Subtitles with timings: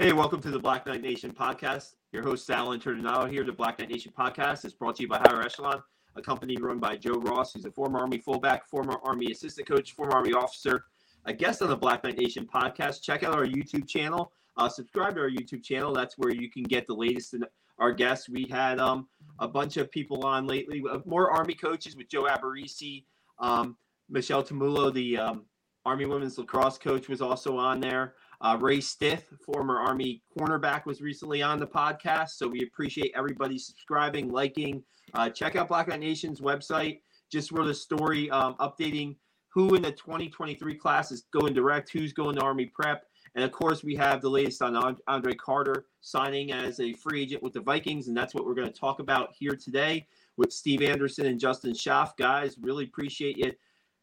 [0.00, 1.96] Hey, welcome to the Black Knight Nation podcast.
[2.12, 3.42] Your host, Sal Interdonato here.
[3.42, 5.82] The Black Knight Nation podcast is brought to you by Higher Echelon,
[6.14, 9.96] a company run by Joe Ross, who's a former Army fullback, former Army assistant coach,
[9.96, 10.84] former Army officer,
[11.24, 13.02] a guest on the Black Knight Nation podcast.
[13.02, 14.30] Check out our YouTube channel.
[14.56, 15.92] Uh, subscribe to our YouTube channel.
[15.92, 17.44] That's where you can get the latest in
[17.80, 18.28] our guests.
[18.28, 19.08] We had um,
[19.40, 23.02] a bunch of people on lately, uh, more Army coaches with Joe Abarisi,
[23.40, 23.76] um,
[24.08, 25.46] Michelle Tumolo, the um,
[25.84, 28.14] Army women's lacrosse coach, was also on there.
[28.40, 32.30] Uh, Ray Stith, former Army cornerback, was recently on the podcast.
[32.30, 34.82] So we appreciate everybody subscribing, liking.
[35.14, 37.00] Uh, check out Black Knight Nation's website.
[37.32, 39.16] Just wrote a story um, updating
[39.48, 43.04] who in the 2023 class is going direct, who's going to Army prep.
[43.34, 47.42] And of course, we have the latest on Andre Carter signing as a free agent
[47.42, 48.08] with the Vikings.
[48.08, 51.72] And that's what we're going to talk about here today with Steve Anderson and Justin
[51.72, 52.16] Schaaf.
[52.16, 53.52] Guys, really appreciate you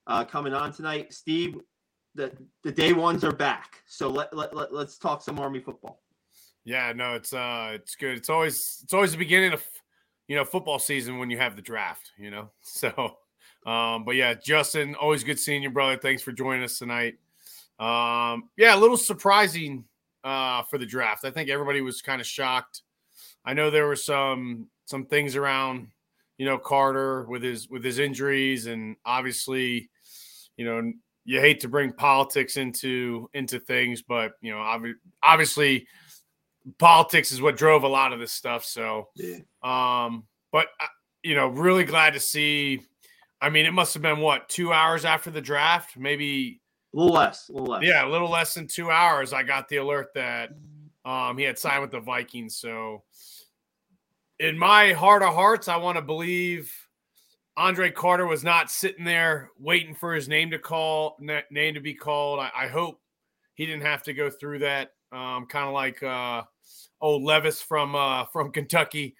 [0.07, 1.13] uh, coming on tonight.
[1.13, 1.57] Steve,
[2.15, 2.31] the
[2.63, 3.81] the day ones are back.
[3.85, 6.01] So let, let, let let's talk some Army football.
[6.63, 8.17] Yeah, no, it's uh it's good.
[8.17, 9.63] It's always it's always the beginning of
[10.27, 12.49] you know football season when you have the draft, you know.
[12.61, 13.17] So
[13.65, 15.97] um, but yeah, Justin, always good seeing you, brother.
[15.97, 17.15] Thanks for joining us tonight.
[17.79, 19.85] Um, yeah, a little surprising
[20.23, 21.25] uh for the draft.
[21.25, 22.81] I think everybody was kind of shocked.
[23.43, 25.89] I know there were some some things around,
[26.37, 29.89] you know, Carter with his with his injuries and obviously,
[30.57, 30.93] you know,
[31.25, 34.85] you hate to bring politics into into things, but you know, ob-
[35.23, 35.87] obviously,
[36.77, 38.63] politics is what drove a lot of this stuff.
[38.63, 39.39] So, yeah.
[39.63, 40.85] um, but uh,
[41.23, 42.81] you know, really glad to see.
[43.41, 46.61] I mean, it must have been what two hours after the draft, maybe
[46.93, 47.83] a little less, a little less.
[47.83, 49.33] Yeah, a little less than two hours.
[49.33, 50.51] I got the alert that
[51.03, 52.55] um, he had signed with the Vikings.
[52.55, 53.03] So,
[54.39, 56.71] in my heart of hearts, I want to believe
[57.57, 61.93] Andre Carter was not sitting there waiting for his name to call name to be
[61.93, 62.39] called.
[62.39, 62.99] I, I hope
[63.53, 64.91] he didn't have to go through that.
[65.11, 66.43] Um, kind of like uh,
[67.01, 69.15] Will Levis from uh, from Kentucky.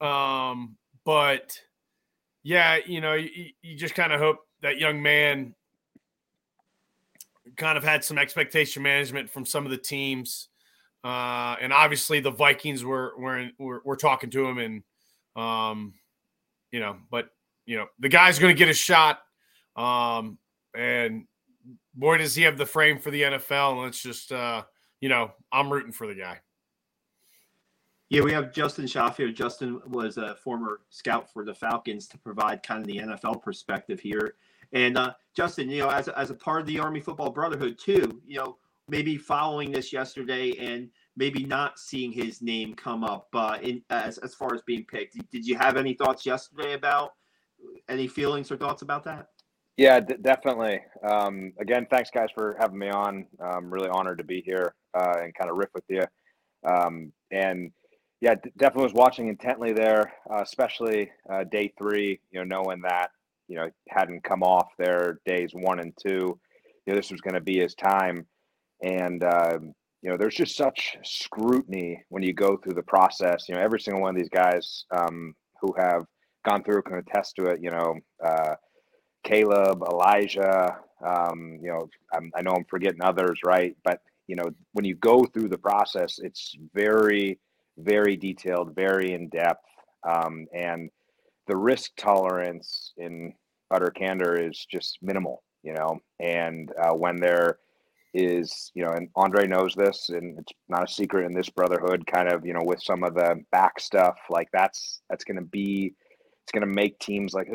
[0.00, 1.60] Um, but
[2.42, 5.54] yeah, you know, you, you just kind of hope that young man
[7.56, 10.48] kind of had some expectation management from some of the teams.
[11.04, 14.82] Uh, and obviously the Vikings were were, were, were talking to him and
[15.36, 15.94] um,
[16.72, 17.30] you know, but
[17.66, 19.20] you know, the guy's going to get a shot.
[19.76, 20.38] Um,
[20.74, 21.26] and
[21.94, 23.72] boy, does he have the frame for the NFL.
[23.72, 24.62] And let's just, uh,
[25.00, 26.40] you know, I'm rooting for the guy.
[28.08, 29.32] Yeah, we have Justin Schaaf here.
[29.32, 33.98] Justin was a former scout for the Falcons to provide kind of the NFL perspective
[33.98, 34.36] here.
[34.72, 37.78] And uh, Justin, you know, as a, as a part of the Army Football Brotherhood
[37.78, 43.28] too, you know, maybe following this yesterday and maybe not seeing his name come up
[43.34, 45.16] uh, in as as far as being picked.
[45.30, 47.14] Did you have any thoughts yesterday about
[47.88, 49.28] any feelings or thoughts about that?
[49.76, 50.80] Yeah, d- definitely.
[51.06, 53.26] Um, again, thanks guys for having me on.
[53.40, 56.02] I'm really honored to be here uh, and kind of riff with you.
[56.66, 57.70] Um, and
[58.20, 62.20] yeah, d- definitely was watching intently there, uh, especially uh, day three.
[62.30, 63.10] You know, knowing that
[63.48, 66.38] you know hadn't come off their days one and two.
[66.86, 68.26] You know, this was going to be his time,
[68.82, 73.48] and um, you know, there's just such scrutiny when you go through the process.
[73.48, 76.04] You know, every single one of these guys um, who have
[76.46, 77.60] gone through can attest to it.
[77.60, 78.54] You know, uh,
[79.24, 80.78] Caleb, Elijah.
[81.04, 83.76] Um, you know, I'm, i know I'm forgetting others, right?
[83.84, 87.38] But you know, when you go through the process, it's very,
[87.76, 89.66] very detailed, very in depth,
[90.08, 90.90] um, and
[91.48, 93.34] the risk tolerance in
[93.70, 95.42] utter candor is just minimal.
[95.62, 97.58] You know, and uh, when there
[98.14, 102.06] is, you know, and Andre knows this, and it's not a secret in this brotherhood.
[102.06, 105.44] Kind of, you know, with some of the back stuff, like that's that's going to
[105.44, 105.92] be
[106.46, 107.48] it's going to make teams like,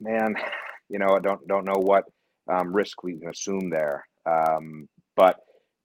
[0.00, 0.34] man,
[0.88, 2.04] you know, I don't don't know what
[2.50, 4.06] um, risk we can assume there.
[4.26, 5.36] Um, but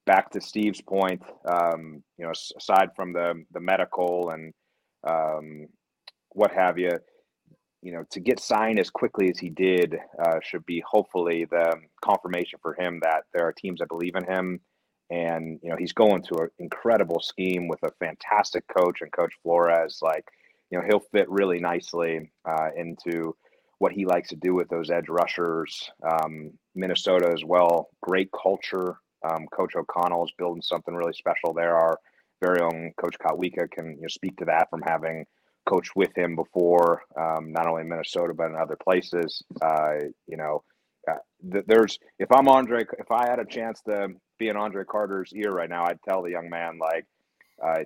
[0.05, 4.53] back to Steve's point, um, you know, aside from the the medical and
[5.07, 5.67] um,
[6.29, 6.91] what have you,
[7.81, 11.75] you know, to get signed as quickly as he did uh, should be hopefully the
[12.03, 14.61] confirmation for him that there are teams that believe in him.
[15.11, 19.33] And you know he's going to an incredible scheme with a fantastic coach and Coach
[19.43, 19.99] Flores.
[20.01, 20.25] Like
[20.69, 23.35] you know he'll fit really nicely uh, into
[23.79, 25.89] what he likes to do with those edge rushers.
[26.03, 28.97] Um, Minnesota as well, great culture.
[29.27, 31.75] Um, Coach O'Connell is building something really special there.
[31.75, 31.99] Our
[32.41, 35.25] very own Coach Kotwica can you know, speak to that from having
[35.65, 39.43] coached with him before, um, not only in Minnesota but in other places.
[39.61, 39.95] Uh,
[40.27, 40.63] you know,
[41.09, 41.17] uh,
[41.51, 45.33] th- there's if I'm Andre, if I had a chance to be in Andre Carter's
[45.33, 47.05] ear right now, I'd tell the young man like,
[47.63, 47.83] uh,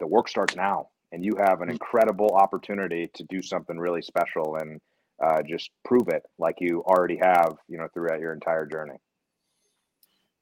[0.00, 1.72] the work starts now and you have an mm.
[1.72, 4.80] incredible opportunity to do something really special and
[5.22, 8.96] uh, just prove it like you already have, you know, throughout your entire journey.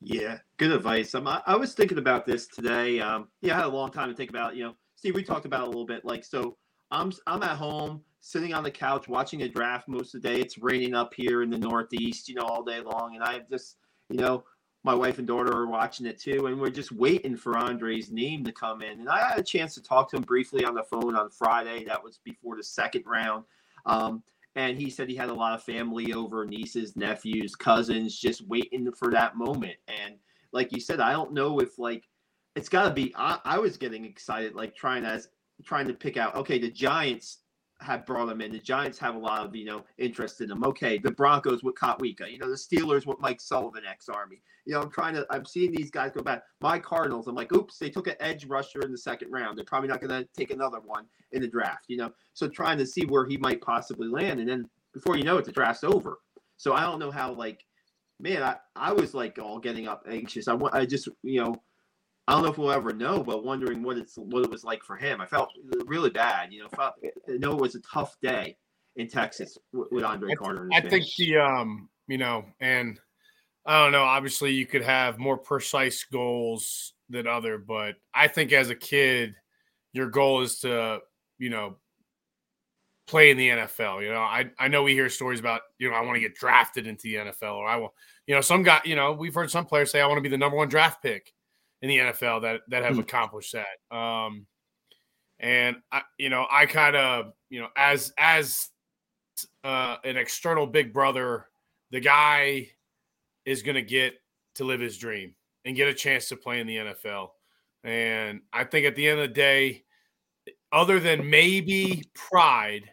[0.01, 1.15] Yeah, good advice.
[1.15, 3.01] Um, I, I was thinking about this today.
[3.01, 4.55] Um, yeah, I had a long time to think about.
[4.55, 6.05] You know, Steve, we talked about a little bit.
[6.05, 6.57] Like, so
[6.93, 10.41] I'm I'm at home sitting on the couch watching a draft most of the day.
[10.41, 13.77] It's raining up here in the Northeast, you know, all day long, and I just,
[14.09, 14.45] you know,
[14.89, 18.43] my wife and daughter are watching it too, and we're just waiting for Andre's name
[18.43, 19.01] to come in.
[19.01, 21.85] And I had a chance to talk to him briefly on the phone on Friday.
[21.85, 23.45] That was before the second round.
[23.85, 24.23] Um,
[24.57, 28.91] and he said he had a lot of family over, nieces, nephews, cousins, just waiting
[28.93, 29.77] for that moment.
[29.89, 30.15] And
[30.53, 32.09] like you said, I don't know if like
[32.57, 33.13] it's got to be.
[33.15, 35.23] I, I was getting excited, like trying to
[35.65, 36.35] trying to pick out.
[36.35, 37.41] Okay, the Giants
[37.81, 38.53] have brought him in.
[38.53, 40.65] The Giants have a lot of you know interest in him.
[40.65, 42.31] Okay, the Broncos with Kotwica.
[42.31, 44.43] You know, the Steelers with Mike Sullivan, ex Army.
[44.65, 45.27] You know, I'm trying to.
[45.31, 46.43] I'm seeing these guys go back.
[46.61, 47.29] My Cardinals.
[47.29, 49.57] I'm like, oops, they took an edge rusher in the second round.
[49.57, 51.85] They're probably not going to take another one in the draft.
[51.89, 55.25] You know, so trying to see where he might possibly land, and then before you
[55.25, 56.19] know it, the draft's over.
[56.57, 57.65] So I don't know how like,
[58.19, 60.49] man, I I was like all getting up anxious.
[60.49, 60.57] I.
[60.73, 61.55] I just you know
[62.29, 64.83] I don't know if we'll ever know, but wondering what it's what it was like
[64.83, 65.19] for him.
[65.19, 65.49] I felt
[65.87, 66.53] really bad.
[66.53, 68.55] You know, felt, I know it was a tough day
[68.97, 70.69] in Texas with, with Andre Carter.
[70.75, 73.01] I think the um, you know, and
[73.65, 74.03] I don't know.
[74.03, 79.35] Obviously, you could have more precise goals than other, but I think as a kid,
[79.95, 80.99] your goal is to
[81.39, 81.77] you know
[83.07, 84.03] play in the NFL.
[84.03, 86.35] You know, I I know we hear stories about you know I want to get
[86.35, 87.95] drafted into the NFL, or I will.
[88.27, 88.83] You know, some guy.
[88.85, 91.03] You know, we've heard some players say I want to be the number one draft
[91.03, 91.33] pick
[91.83, 93.97] in the NFL that that have mm accomplished that.
[93.97, 94.47] Um,
[95.41, 98.69] and I, you know, I kind of, you know, as as
[99.65, 101.47] uh, an external big brother,
[101.91, 102.69] the guy
[103.45, 104.15] is going to get
[104.57, 105.35] to live his dream
[105.65, 107.29] and get a chance to play in the NFL.
[107.85, 109.85] And I think at the end of the day,
[110.73, 112.91] other than maybe pride,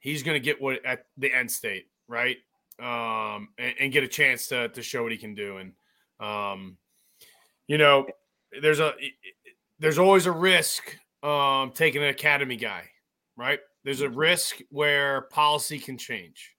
[0.00, 2.36] he's going to get what at the end state, right?
[2.80, 5.56] Um, and, and, get a chance to to show what he can do.
[5.56, 5.72] And
[6.20, 6.76] um,
[7.68, 8.06] you know,
[8.60, 8.94] there's a
[9.78, 12.84] there's always a risk um, taking an academy guy,
[13.36, 13.60] right?
[13.84, 14.18] There's a mm-hmm.
[14.18, 16.54] risk where policy can change.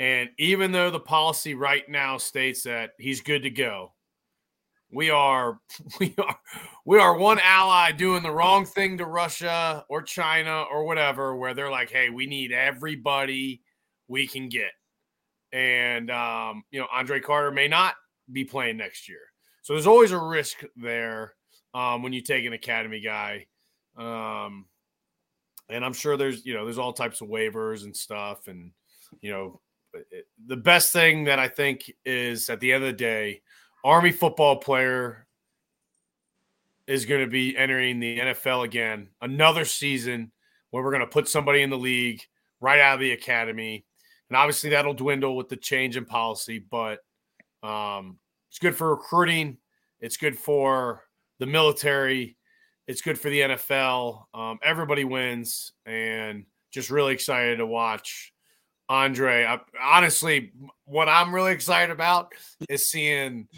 [0.00, 3.92] And even though the policy right now states that he's good to go,
[4.92, 5.60] we are
[6.00, 6.38] we are
[6.84, 11.54] we are one ally doing the wrong thing to Russia or China or whatever, where
[11.54, 13.62] they're like, hey, we need everybody
[14.08, 14.72] we can get.
[15.52, 17.94] And um, you know, Andre Carter may not
[18.30, 19.20] be playing next year.
[19.62, 21.34] So there's always a risk there
[21.72, 23.46] um, when you take an academy guy.
[23.96, 24.66] Um,
[25.68, 28.48] and I'm sure there's, you know, there's all types of waivers and stuff.
[28.48, 28.72] And,
[29.20, 29.60] you know,
[30.46, 33.42] the best thing that I think is at the end of the day,
[33.84, 35.26] Army football player
[36.86, 40.32] is going to be entering the NFL again, another season
[40.70, 42.22] where we're going to put somebody in the league
[42.60, 43.84] right out of the academy.
[44.28, 47.00] And obviously that'll dwindle with the change in policy, but
[47.62, 48.18] um,
[48.52, 49.56] it's good for recruiting.
[50.02, 51.04] It's good for
[51.38, 52.36] the military.
[52.86, 54.24] It's good for the NFL.
[54.34, 58.34] Um, everybody wins, and just really excited to watch
[58.90, 59.46] Andre.
[59.46, 60.52] I, honestly,
[60.84, 62.34] what I'm really excited about
[62.68, 63.48] is seeing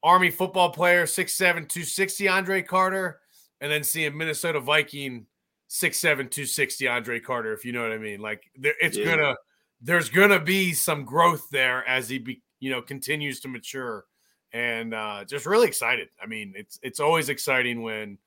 [0.00, 1.36] Army football player 6'7,
[1.68, 3.18] 260 Andre Carter,
[3.60, 5.26] and then seeing Minnesota Viking
[5.70, 8.20] 6'7, 260 Andre Carter, if you know what I mean.
[8.20, 9.06] Like, it's yeah.
[9.06, 9.34] gonna,
[9.80, 14.04] there's gonna be some growth there as he, be, you know, continues to mature
[14.52, 16.08] and uh, just really excited.
[16.22, 18.18] I mean, it's it's always exciting when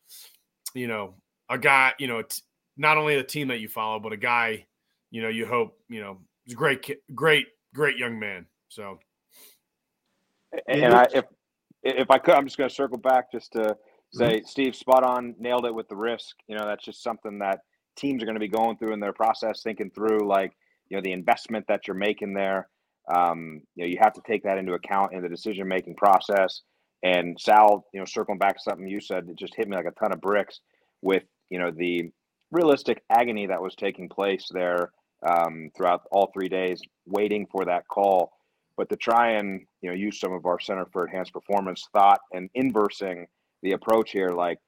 [0.74, 1.16] you know
[1.50, 2.42] a guy, you know, t-
[2.78, 4.66] not only a team that you follow, but a guy,
[5.12, 8.46] you know, you hope, you know, is a great, great, great young man.
[8.70, 9.00] So,
[10.68, 11.26] and I, if
[11.84, 13.76] if I could, I'm just going to circle back just to
[14.14, 14.46] say, mm-hmm.
[14.46, 16.36] Steve, spot on, nailed it with the risk.
[16.48, 17.60] You know, that's just something that
[17.96, 20.54] teams are going to be going through in their process, thinking through like
[20.90, 22.70] you know the investment that you're making there.
[23.14, 26.62] Um, you know, you have to take that into account in the decision making process.
[27.04, 29.86] And Sal, you know, circling back to something you said, it just hit me like
[29.86, 30.62] a ton of bricks
[31.02, 32.10] with you know the
[32.52, 34.92] realistic agony that was taking place there
[35.28, 38.32] um, throughout all three days, waiting for that call.
[38.78, 42.20] But to try and you know use some of our Center for Enhanced Performance thought
[42.32, 43.28] and inversing
[43.64, 44.60] the approach here, like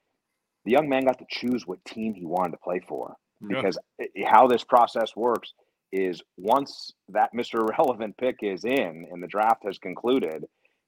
[0.64, 3.16] the young man got to choose what team he wanted to play for
[3.46, 3.78] because
[4.14, 4.30] yeah.
[4.30, 5.52] how this process works
[5.92, 7.68] is once that Mr.
[7.78, 10.44] Relevant pick is in and the draft has concluded,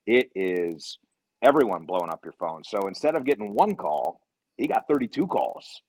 [0.06, 0.98] it is
[1.42, 2.64] everyone blowing up your phone.
[2.64, 4.20] So instead of getting one call,
[4.56, 5.82] he got 32 calls.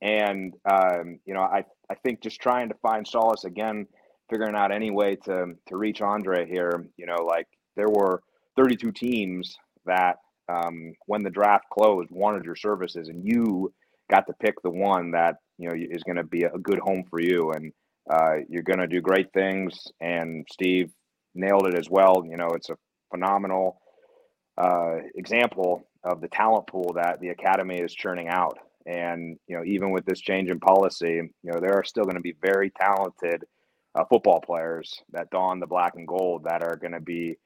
[0.00, 3.86] And, um, you know, I, I think just trying to find solace again,
[4.30, 8.22] figuring out any way to, to reach Andre here, you know, like there were
[8.56, 9.56] 32 teams
[9.86, 10.16] that
[10.48, 13.72] um, when the draft closed wanted your services and you
[14.10, 17.04] got to pick the one that, you know, is going to be a good home
[17.08, 17.52] for you.
[17.52, 17.72] And,
[18.10, 20.92] uh, you're going to do great things, and Steve
[21.34, 22.24] nailed it as well.
[22.28, 22.76] You know, it's a
[23.10, 23.80] phenomenal
[24.58, 28.58] uh, example of the talent pool that the academy is churning out.
[28.86, 32.16] And you know, even with this change in policy, you know, there are still going
[32.16, 33.44] to be very talented
[33.94, 37.36] uh, football players that don the black and gold that are going to be,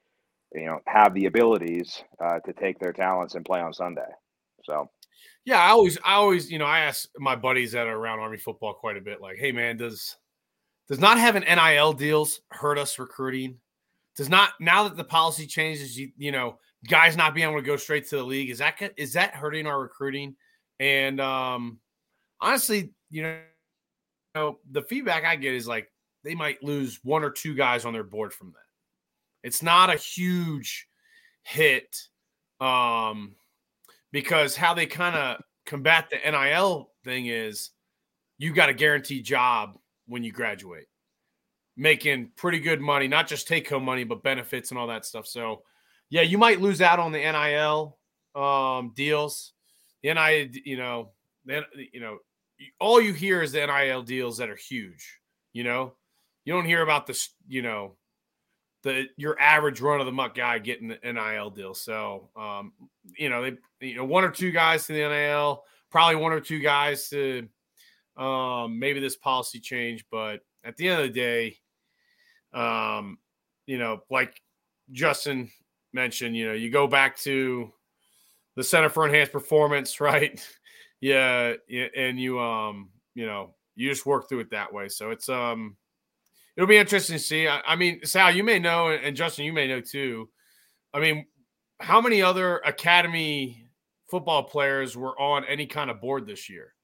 [0.54, 4.08] you know, have the abilities uh, to take their talents and play on Sunday.
[4.64, 4.90] So,
[5.44, 8.38] yeah, I always, I always, you know, I ask my buddies that are around Army
[8.38, 10.16] football quite a bit, like, hey, man, does
[10.88, 13.58] does not having NIL deals hurt us recruiting?
[14.16, 17.66] Does not now that the policy changes, you you know, guys not being able to
[17.66, 20.34] go straight to the league is that is that hurting our recruiting?
[20.80, 21.78] And um,
[22.40, 23.38] honestly, you know,
[24.34, 25.90] you know, the feedback I get is like
[26.24, 29.46] they might lose one or two guys on their board from that.
[29.46, 30.88] It's not a huge
[31.42, 31.96] hit
[32.60, 33.36] um,
[34.10, 37.70] because how they kind of combat the NIL thing is
[38.38, 40.86] you got a guaranteed job when you graduate,
[41.76, 45.26] making pretty good money, not just take home money, but benefits and all that stuff.
[45.26, 45.62] So,
[46.10, 47.96] yeah, you might lose out on the NIL
[48.34, 49.52] um, deals.
[50.02, 51.10] The NIL, you know,
[51.44, 52.18] then you know,
[52.80, 55.18] all you hear is the NIL deals that are huge.
[55.52, 55.94] You know,
[56.44, 57.96] you don't hear about this, you know,
[58.82, 61.74] the your average run of the muck guy getting the NIL deal.
[61.74, 62.72] So, um,
[63.18, 66.40] you know, they, you know, one or two guys to the NIL, probably one or
[66.40, 67.48] two guys to
[68.18, 70.04] um, maybe this policy change.
[70.10, 71.58] But at the end of the day,
[72.52, 73.18] um,
[73.66, 74.42] you know, like
[74.90, 75.50] Justin
[75.92, 77.72] mentioned, you know, you go back to
[78.56, 80.44] the Center for Enhanced Performance, right?
[81.00, 81.54] yeah,
[81.96, 84.88] and you, um, you know, you just work through it that way.
[84.88, 85.76] So it's, um,
[86.56, 87.46] it'll be interesting to see.
[87.46, 90.28] I, I, mean, Sal, you may know, and Justin, you may know too.
[90.92, 91.26] I mean,
[91.78, 93.68] how many other academy
[94.10, 96.74] football players were on any kind of board this year?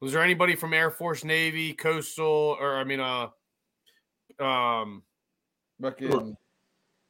[0.00, 3.28] Was there anybody from Air Force, Navy, Coastal, or I mean, uh,
[4.42, 5.02] um,
[5.80, 6.36] fucking,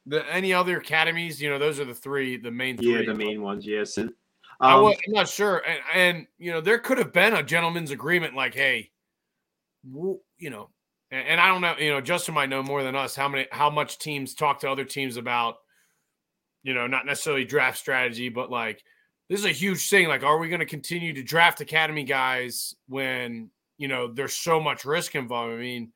[0.07, 1.41] the any other academies?
[1.41, 2.95] You know, those are the three, the main three.
[2.95, 3.65] Yeah, the main ones.
[3.65, 3.97] Yes.
[3.97, 4.11] And,
[4.61, 7.43] um, I was, I'm not sure, and, and you know, there could have been a
[7.43, 8.91] gentleman's agreement, like, hey,
[9.85, 10.69] you know,
[11.11, 13.47] and, and I don't know, you know, Justin might know more than us how many
[13.53, 15.57] how much teams talk to other teams about,
[16.63, 18.83] you know, not necessarily draft strategy, but like
[19.31, 20.09] this is a huge thing.
[20.09, 24.61] Like, are we going to continue to draft academy guys when you know there's so
[24.61, 25.55] much risk involved?
[25.55, 25.93] I mean,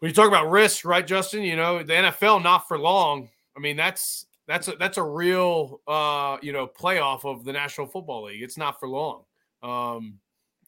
[0.00, 1.44] when you talk about risk, right, Justin?
[1.44, 3.30] You know, the NFL not for long.
[3.56, 7.86] I mean, that's that's a that's a real uh, you know playoff of the National
[7.86, 8.42] Football League.
[8.42, 9.22] It's not for long.
[9.62, 10.18] Um,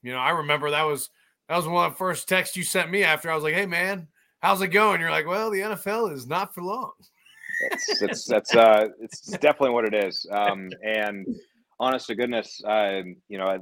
[0.05, 1.11] you know, I remember that was
[1.49, 3.67] that was one of the first texts you sent me after I was like, "Hey,
[3.67, 4.07] man,
[4.41, 6.93] how's it going?" You're like, "Well, the NFL is not for long."
[7.63, 10.27] It's it's that's uh it's definitely what it is.
[10.31, 11.27] Um, and
[11.79, 13.59] honest to goodness, uh, you know, I,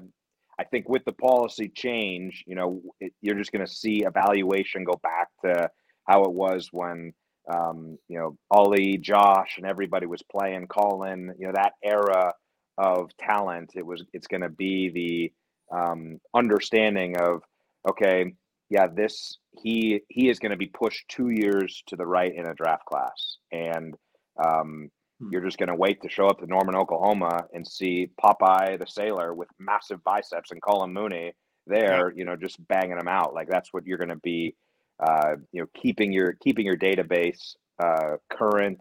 [0.58, 4.84] I think with the policy change, you know, it, you're just going to see evaluation
[4.84, 5.70] go back to
[6.06, 7.12] how it was when
[7.52, 10.66] um, you know Ollie, Josh, and everybody was playing.
[10.66, 12.34] Colin, you know, that era
[12.78, 13.72] of talent.
[13.74, 15.32] It was it's going to be
[15.70, 17.42] the um, understanding of
[17.88, 18.34] okay,
[18.70, 22.46] yeah, this he he is going to be pushed two years to the right in
[22.46, 23.94] a draft class, and
[24.42, 24.88] um,
[25.20, 25.28] hmm.
[25.30, 28.86] you're just going to wait to show up to Norman, Oklahoma, and see Popeye the
[28.86, 31.32] Sailor with massive biceps and Colin Mooney
[31.66, 32.16] there, yeah.
[32.16, 33.34] you know, just banging them out.
[33.34, 34.54] Like that's what you're going to be,
[35.00, 38.78] uh, you know, keeping your keeping your database uh, current,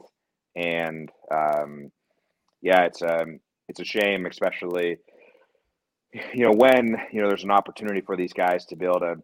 [0.56, 1.92] and um,
[2.62, 4.98] yeah, it's um, it's a shame, especially
[6.34, 9.16] you know, when you know there's an opportunity for these guys to be able to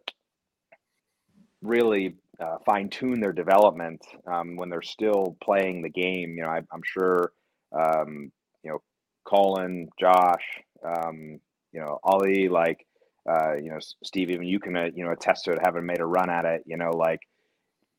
[1.62, 6.36] really uh, fine tune their development um, when they're still playing the game.
[6.36, 7.32] You know, I, am sure
[7.72, 8.30] um,
[8.62, 8.82] you know
[9.24, 10.44] Colin, Josh,
[10.84, 11.40] um,
[11.72, 12.86] you know Ollie, like
[13.28, 14.30] uh, you know Steve.
[14.30, 16.62] Even you can uh, you know attest to it, having made a run at it.
[16.66, 17.20] You know, like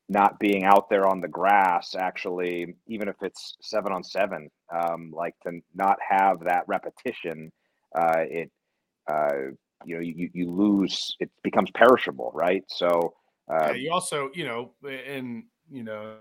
[0.10, 5.12] not being out there on the grass actually even if it's seven on seven um,
[5.14, 7.52] like to not have that repetition
[7.96, 8.52] uh, it
[9.12, 9.52] uh,
[9.86, 13.14] you know you, you lose it becomes perishable right so
[13.50, 16.16] uh, yeah, you also you know and you know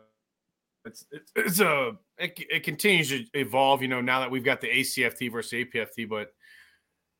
[0.85, 4.61] it's it's, it's a it, it continues to evolve you know now that we've got
[4.61, 6.33] the acft versus apft but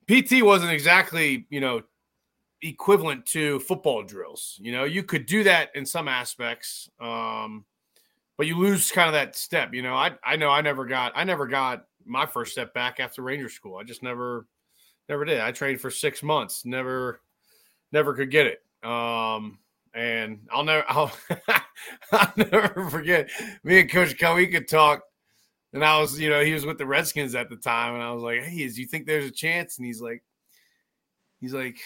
[0.07, 1.83] pt wasn't exactly you know
[2.63, 7.65] equivalent to football drills you know you could do that in some aspects um
[8.39, 11.13] but you lose kind of that step you know i i know i never got
[11.15, 14.47] i never got my first step back after ranger school i just never
[15.09, 15.41] Never did.
[15.41, 16.65] I trained for six months.
[16.65, 17.21] Never,
[17.93, 18.63] never could get it.
[18.89, 19.59] Um,
[19.97, 21.13] and I'll never, I'll,
[22.13, 23.31] I'll never forget.
[23.65, 25.03] Me and Coach Kelly could talk,
[25.73, 28.13] and I was, you know, he was with the Redskins at the time, and I
[28.13, 30.23] was like, "Hey, do you think there's a chance?" And he's like,
[31.41, 31.79] he's like,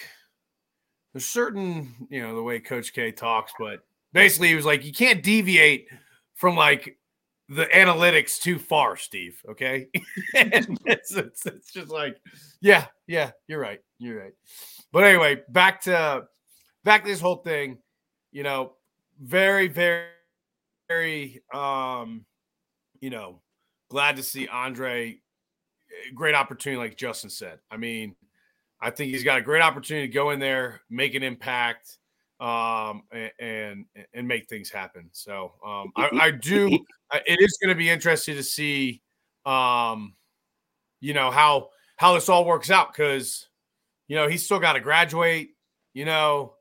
[1.13, 3.79] "There's certain, you know, the way Coach K talks, but
[4.13, 5.87] basically, he was like, you can't deviate
[6.35, 6.97] from like
[7.49, 9.41] the analytics too far, Steve.
[9.49, 9.87] Okay,
[10.33, 12.17] it's, it's, it's just like,
[12.61, 14.33] yeah, yeah, you're right, you're right.
[14.91, 16.23] But anyway, back to
[16.83, 17.77] back to this whole thing.
[18.31, 18.73] You know,
[19.21, 20.05] very, very,
[20.87, 22.25] very, um,
[22.99, 23.41] you know,
[23.89, 25.19] glad to see Andre.
[26.15, 27.59] Great opportunity, like Justin said.
[27.69, 28.15] I mean,
[28.79, 31.97] I think he's got a great opportunity to go in there, make an impact
[32.41, 35.09] um, and and and make things happen.
[35.11, 36.67] So um, I, I do.
[37.13, 39.01] It is going to be interesting to see,
[39.45, 40.15] um,
[40.99, 43.47] you know how how this all works out because
[44.07, 45.51] you know he's still got to graduate.
[45.93, 46.55] You know,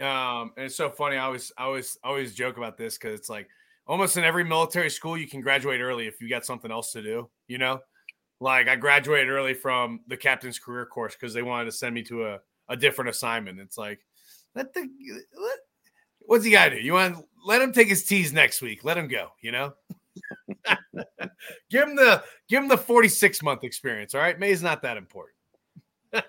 [0.00, 1.16] um, and it's so funny.
[1.16, 3.48] I always I always always joke about this because it's like
[3.86, 7.02] almost in every military school you can graduate early if you got something else to
[7.02, 7.28] do.
[7.48, 7.80] You know,
[8.40, 12.02] like I graduated early from the captain's career course because they wanted to send me
[12.04, 13.60] to a a different assignment.
[13.60, 14.00] It's like
[14.54, 15.58] let the let,
[16.20, 16.82] what's he got to do?
[16.82, 18.84] You want to let him take his teas next week?
[18.84, 19.28] Let him go.
[19.40, 19.74] You know,
[21.70, 24.14] give him the give him the forty six month experience.
[24.14, 25.36] All right, May's not that important.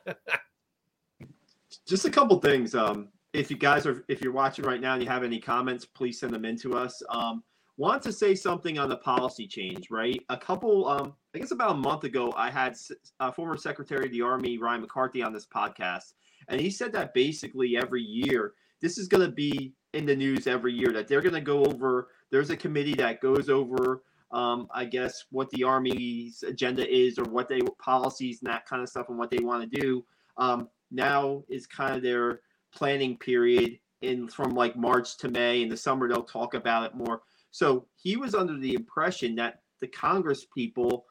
[1.86, 2.75] Just a couple things.
[2.75, 5.85] Um, if you guys are if you're watching right now and you have any comments,
[5.85, 7.01] please send them in to us.
[7.09, 7.43] Um,
[7.77, 10.21] want to say something on the policy change, right?
[10.29, 12.77] A couple, um, I guess about a month ago, I had
[13.19, 16.13] uh, former Secretary of the Army Ryan McCarthy on this podcast,
[16.47, 20.45] and he said that basically every year, this is going to be in the news
[20.45, 22.09] every year that they're going to go over.
[22.29, 27.23] There's a committee that goes over, um, I guess, what the Army's agenda is or
[27.23, 30.05] what they policies and that kind of stuff and what they want to do.
[30.37, 32.41] Um, now is kind of their
[32.75, 35.62] planning period in from like March to May.
[35.62, 37.22] In the summer, they'll talk about it more.
[37.51, 41.06] So he was under the impression that the Congress people,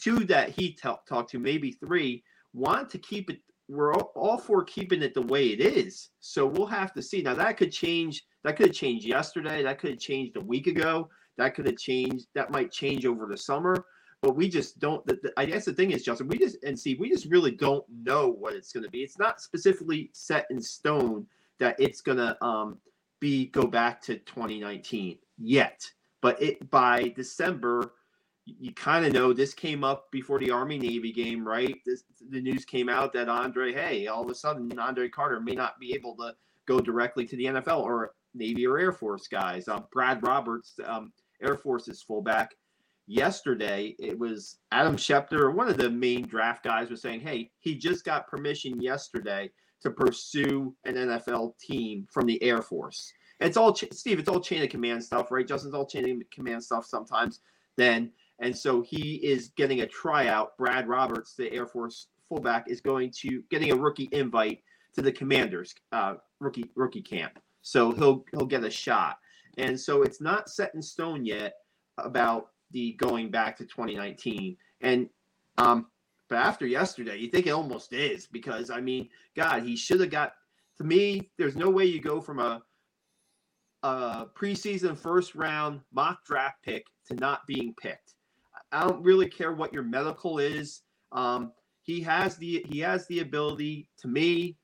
[0.00, 4.36] two that he t- talked to, maybe three, want to keep it we're all, all
[4.36, 6.10] for keeping it the way it is.
[6.20, 7.22] So we'll have to see.
[7.22, 8.22] Now that could change.
[8.42, 9.62] That could have changed yesterday.
[9.62, 11.08] That could have changed a week ago.
[11.38, 12.26] That could have changed.
[12.34, 13.86] That might change over the summer.
[14.24, 15.06] But we just don't.
[15.06, 17.50] The, the, I guess the thing is, Justin, we just and see, we just really
[17.50, 19.02] don't know what it's going to be.
[19.02, 21.26] It's not specifically set in stone
[21.60, 22.78] that it's going to um,
[23.20, 25.86] be go back to 2019 yet.
[26.22, 27.92] But it by December
[28.46, 31.74] you kind of know this came up before the Army Navy game, right?
[31.86, 35.54] This, the news came out that Andre, hey, all of a sudden Andre Carter may
[35.54, 36.34] not be able to
[36.66, 39.68] go directly to the NFL or Navy or Air Force guys.
[39.68, 42.54] Um, Brad Roberts, um, Air Force's fullback,
[43.06, 47.74] yesterday it was Adam Schefter, one of the main draft guys, was saying, hey, he
[47.74, 49.50] just got permission yesterday
[49.82, 53.12] to pursue an NFL team from the Air Force.
[53.40, 54.18] it's all Steve.
[54.18, 55.46] It's all chain of command stuff, right?
[55.46, 57.40] Justin's all chain of command stuff sometimes.
[57.76, 60.56] Then and so he is getting a tryout.
[60.58, 64.62] Brad Roberts, the Air Force fullback, is going to getting a rookie invite
[64.94, 67.38] to the Commanders uh, rookie rookie camp.
[67.62, 69.18] So he'll he'll get a shot.
[69.58, 71.54] And so it's not set in stone yet
[71.98, 74.58] about the going back to 2019.
[74.82, 75.08] And
[75.56, 75.86] um,
[76.28, 80.10] but after yesterday, you think it almost is because I mean, God, he should have
[80.10, 80.34] got.
[80.78, 82.60] To me, there's no way you go from a
[83.84, 88.14] a preseason first round mock draft pick to not being picked.
[88.72, 90.82] I don't really care what your medical is.
[91.12, 94.56] Um, he has the he has the ability to me.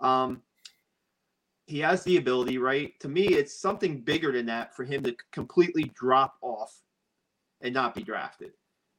[0.00, 0.42] Um,
[1.66, 2.92] he has the ability, right?
[3.00, 6.82] To me, it's something bigger than that for him to completely drop off
[7.60, 8.52] and not be drafted.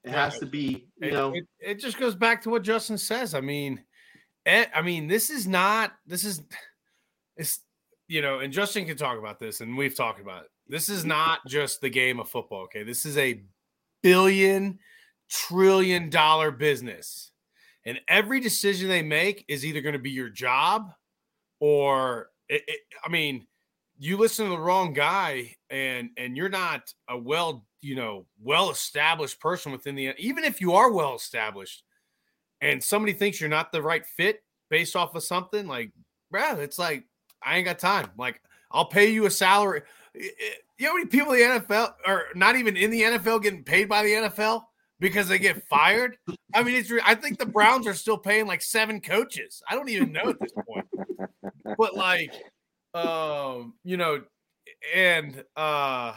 [0.03, 1.33] It yeah, has to be, you it, know.
[1.33, 3.35] It, it, just goes back to what Justin says.
[3.35, 3.83] I mean,
[4.45, 5.93] it, I mean, this is not.
[6.07, 6.41] This is,
[7.37, 7.59] it's
[8.07, 10.49] you know, and Justin can talk about this, and we've talked about it.
[10.67, 12.63] This is not just the game of football.
[12.63, 13.43] Okay, this is a
[14.01, 14.79] billion
[15.31, 17.31] trillion dollar business.
[17.85, 20.91] And every decision they make is either going to be your job
[21.59, 23.47] or it, it, I mean,
[23.97, 28.69] you listen to the wrong guy and and you're not a well, you know, well
[28.69, 31.83] established person within the even if you are well established
[32.61, 35.91] and somebody thinks you're not the right fit based off of something like,
[36.33, 37.05] bruh, it's like
[37.43, 38.09] I ain't got time.
[38.17, 38.41] Like
[38.71, 39.81] I'll pay you a salary.
[40.13, 40.29] You
[40.79, 43.87] know how many people in the NFL are not even in the NFL getting paid
[43.87, 44.63] by the NFL
[44.99, 46.17] because they get fired?
[46.53, 46.91] I mean, it's.
[47.05, 49.61] I think the Browns are still paying like seven coaches.
[49.69, 50.87] I don't even know at this point.
[51.77, 52.33] But like,
[52.93, 54.21] um, you know,
[54.93, 56.13] and uh,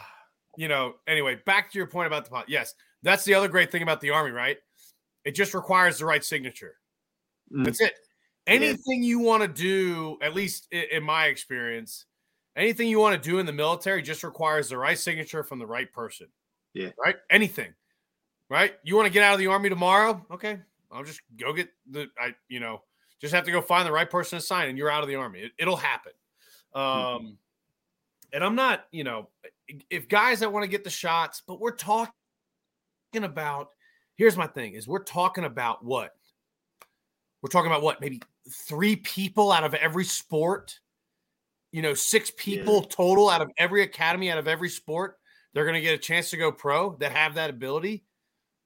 [0.57, 2.45] you know, anyway, back to your point about the pot.
[2.47, 4.57] Yes, that's the other great thing about the army, right?
[5.23, 6.75] It just requires the right signature.
[7.51, 7.65] Mm.
[7.65, 7.93] That's it.
[8.47, 12.05] Anything you want to do, at least in my experience,
[12.55, 15.65] anything you want to do in the military just requires the right signature from the
[15.65, 16.27] right person.
[16.73, 16.89] Yeah.
[17.03, 17.15] Right?
[17.29, 17.73] Anything.
[18.49, 18.73] Right?
[18.83, 20.23] You want to get out of the army tomorrow?
[20.29, 20.59] Okay.
[20.91, 22.83] I'll just go get the I you know,
[23.19, 25.15] just have to go find the right person to sign and you're out of the
[25.15, 25.51] army.
[25.57, 26.11] It, will happen.
[26.73, 26.79] Hmm.
[26.79, 27.33] Um mm-hmm.
[28.33, 29.29] and I'm not, you know,
[29.89, 32.11] if guys that want to get the shots, but we're talking
[33.15, 33.69] about.
[34.17, 36.11] Here's my thing: is we're talking about what
[37.41, 37.81] we're talking about.
[37.81, 38.21] What maybe
[38.67, 40.79] three people out of every sport.
[41.71, 42.89] You know, six people yeah.
[42.89, 45.17] total out of every academy, out of every sport.
[45.53, 48.03] They're going to get a chance to go pro that have that ability.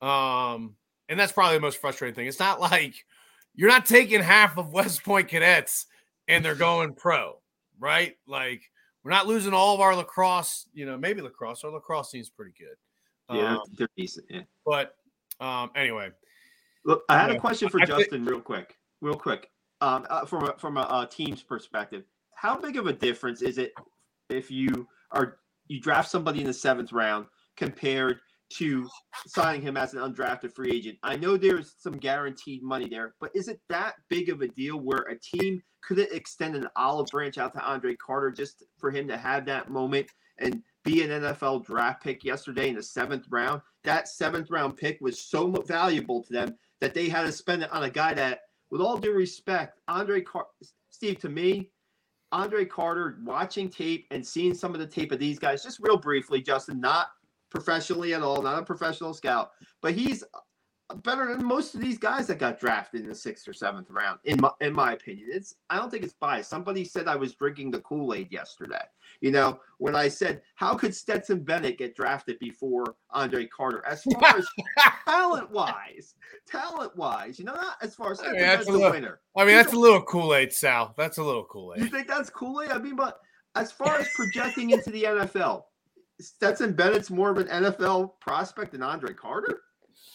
[0.01, 0.75] Um,
[1.07, 2.27] and that's probably the most frustrating thing.
[2.27, 2.95] It's not like
[3.55, 5.87] you're not taking half of West Point cadets
[6.27, 7.41] and they're going pro,
[7.79, 8.15] right?
[8.27, 8.61] Like
[9.03, 11.63] we're not losing all of our lacrosse, you know, maybe lacrosse.
[11.63, 12.75] Our lacrosse team's pretty good.
[13.35, 14.25] Yeah, um, they're decent.
[14.29, 14.41] Yeah.
[14.65, 14.95] But
[15.39, 16.09] um, anyway.
[16.85, 19.49] Look, I had a question for I Justin, think, real quick, real quick.
[19.81, 22.03] Um, uh, from a, from a, a team's perspective,
[22.35, 23.73] how big of a difference is it
[24.29, 27.25] if you are you draft somebody in the seventh round
[27.57, 28.87] compared to
[29.27, 30.97] signing him as an undrafted free agent.
[31.03, 34.77] I know there's some guaranteed money there, but is it that big of a deal
[34.77, 39.07] where a team could extend an olive branch out to Andre Carter just for him
[39.07, 40.07] to have that moment
[40.39, 43.61] and be an NFL draft pick yesterday in the seventh round?
[43.83, 47.71] That seventh round pick was so valuable to them that they had to spend it
[47.71, 50.49] on a guy that, with all due respect, Andre Carter,
[50.89, 51.71] Steve, to me,
[52.31, 55.97] Andre Carter, watching tape and seeing some of the tape of these guys, just real
[55.97, 57.07] briefly, Justin, not
[57.49, 60.23] professionally at all, not a professional scout, but he's
[61.03, 64.19] better than most of these guys that got drafted in the sixth or seventh round.
[64.23, 66.49] In my in my opinion, it's I don't think it's biased.
[66.49, 68.81] Somebody said I was drinking the Kool Aid yesterday.
[69.21, 73.85] You know when I said how could Stetson Bennett get drafted before Andre Carter?
[73.85, 74.47] As far as
[75.07, 76.15] talent wise,
[76.47, 79.19] talent wise, you know, not as far as I mean, that's a little, winner.
[79.37, 80.93] I mean, that's a little Kool Aid, Sal.
[80.97, 81.83] That's a little Kool Aid.
[81.83, 82.71] You think that's Kool Aid?
[82.71, 83.19] I mean, but
[83.55, 85.63] as far as projecting into the NFL,
[86.19, 89.61] Stetson Bennett's more of an NFL prospect than Andre Carter?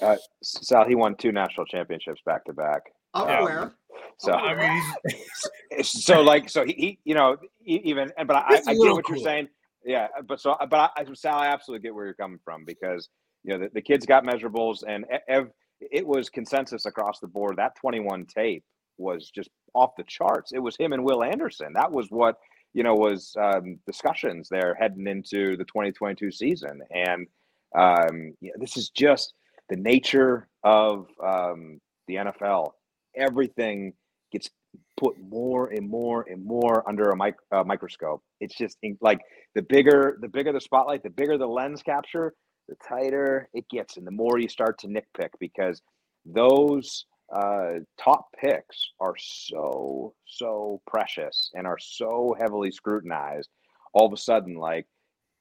[0.01, 2.83] Uh, Sal, he won two national championships back to back.
[3.14, 3.73] I'm um, aware.
[4.19, 8.79] So I mean, so like, so he, he, you know, even, but I, I get
[8.79, 9.17] what cool.
[9.17, 9.49] you're saying.
[9.85, 13.09] Yeah, but so, but I, Sal, I absolutely get where you're coming from because
[13.43, 17.57] you know the, the kids got measurables, and ev, it was consensus across the board.
[17.57, 18.64] That 21 tape
[18.97, 20.53] was just off the charts.
[20.53, 21.73] It was him and Will Anderson.
[21.75, 22.37] That was what
[22.74, 26.82] you know, was um, discussions there heading into the 2022 season.
[26.90, 27.26] And
[27.74, 29.34] um, you know, this is just
[29.68, 32.72] the nature of um, the NFL.
[33.16, 33.94] Everything
[34.32, 34.50] gets
[34.96, 38.22] put more and more and more under a mic- uh, microscope.
[38.40, 39.20] It's just like
[39.54, 42.34] the bigger the bigger the spotlight, the bigger the lens capture,
[42.68, 45.80] the tighter it gets, and the more you start to nitpick because
[46.26, 53.48] those uh, top picks are so so precious and are so heavily scrutinized.
[53.92, 54.87] All of a sudden like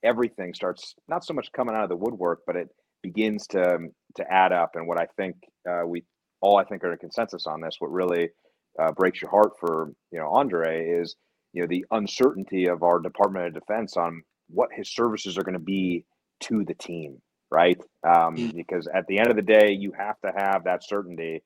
[0.03, 2.69] everything starts not so much coming out of the woodwork but it
[3.01, 3.79] begins to
[4.15, 4.71] to add up.
[4.75, 5.35] And what i think
[5.69, 6.03] uh, we
[6.41, 8.29] all i think are in consensus on this what really
[8.79, 11.15] uh, breaks your heart for you know andre is
[11.53, 15.53] you know the uncertainty of our department of defense on what his services are going
[15.53, 16.05] to be
[16.39, 17.21] to the team
[17.53, 17.77] right?
[18.03, 18.55] Um, mm.
[18.55, 21.43] because at the end of the day you have to have that certainty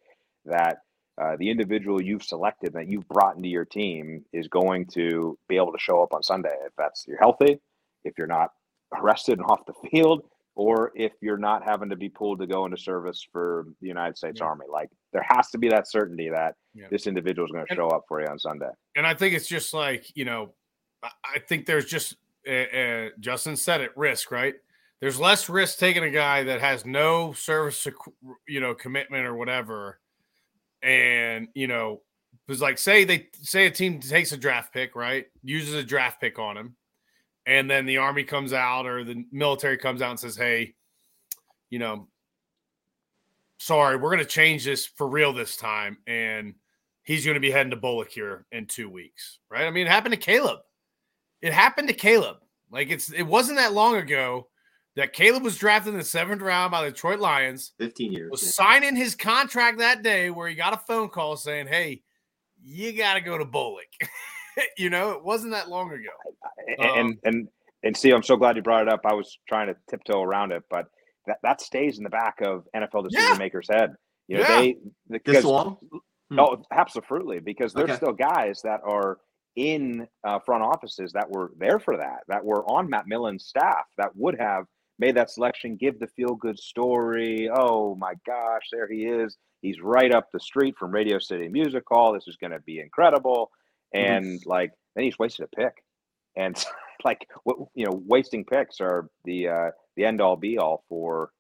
[0.48, 0.80] that
[1.20, 5.56] uh, the individual you've selected that you've brought into your team is going to be
[5.56, 6.54] able to show up on Sunday.
[6.66, 7.60] If that's you're healthy,
[8.04, 8.52] if you're not
[8.96, 10.24] arrested and off the field,
[10.56, 14.18] or if you're not having to be pulled to go into service for the United
[14.18, 14.48] States yeah.
[14.48, 14.66] Army.
[14.72, 16.88] Like there has to be that certainty that yeah.
[16.90, 18.70] this individual is going to show up for you on Sunday.
[18.96, 20.54] And I think it's just like you know,
[21.04, 22.16] I think there's just
[22.48, 24.56] uh, uh, Justin said it risk right.
[25.00, 27.88] There's less risk taking a guy that has no service,
[28.48, 30.00] you know, commitment or whatever
[30.82, 32.02] and you know,
[32.48, 35.26] was like say they say a team takes a draft pick, right?
[35.44, 36.76] Uses a draft pick on him,
[37.46, 40.76] and then the army comes out or the military comes out and says, "Hey,
[41.70, 42.08] you know,
[43.58, 46.56] sorry, we're going to change this for real this time, and
[47.04, 49.66] he's going to be heading to BOLC here in two weeks." Right?
[49.66, 50.60] I mean, it happened to Caleb.
[51.42, 52.38] It happened to Caleb.
[52.72, 54.48] Like it's it wasn't that long ago
[54.98, 57.72] that Caleb was drafted in the seventh round by the Detroit Lions.
[57.80, 58.32] 15 years.
[58.32, 58.50] Was yeah.
[58.50, 62.02] signing his contract that day where he got a phone call saying, Hey,
[62.64, 63.78] you got to go to BOLC.
[64.78, 66.10] you know, it wasn't that long ago.
[66.80, 67.48] And, um, and,
[67.84, 69.02] and see, I'm so glad you brought it up.
[69.06, 70.88] I was trying to tiptoe around it, but
[71.28, 73.38] that, that stays in the back of NFL decision yeah.
[73.38, 73.94] makers' head.
[74.28, 74.62] You know, yeah.
[74.62, 74.78] they,
[75.12, 75.78] because, this long?
[76.32, 76.40] Hmm.
[76.40, 77.40] Oh, absolutely.
[77.40, 77.98] Because there's okay.
[77.98, 79.20] still guys that are
[79.56, 83.86] in uh, front offices that were there for that, that were on Matt Millen's staff,
[83.98, 84.66] that would have
[85.00, 87.50] made that selection, give the feel good story.
[87.54, 89.38] Oh my gosh, there he is.
[89.62, 92.14] He's right up the street from Radio City Music Hall.
[92.14, 93.52] This is going to be incredible.
[93.94, 94.50] And mm-hmm.
[94.50, 95.84] like, then he's wasted a pick.
[96.36, 96.56] And
[97.06, 101.32] like, what you know, wasting picks are the uh, the end all be all for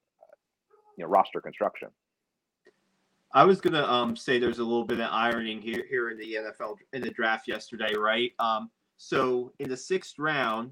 [0.97, 1.89] you know roster construction.
[3.33, 6.37] I was gonna um, say there's a little bit of ironing here here in the
[6.39, 8.31] NFL in the draft yesterday, right?
[8.39, 10.71] Um, so in the sixth round,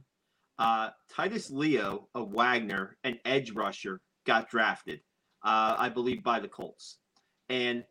[0.59, 4.99] uh, Titus Leo of Wagner, an edge rusher, got drafted,
[5.43, 6.97] uh, I believe, by the Colts.
[7.49, 7.83] And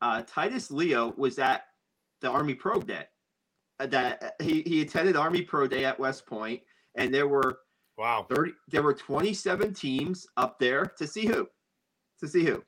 [0.00, 1.62] uh, Titus Leo was at
[2.20, 3.04] the Army Pro Day.
[3.78, 6.62] Uh, that uh, he, he attended Army Pro Day at West Point,
[6.96, 7.58] and there were
[7.98, 11.46] wow 30 there were 27 teams up there to see who
[12.20, 12.62] to see who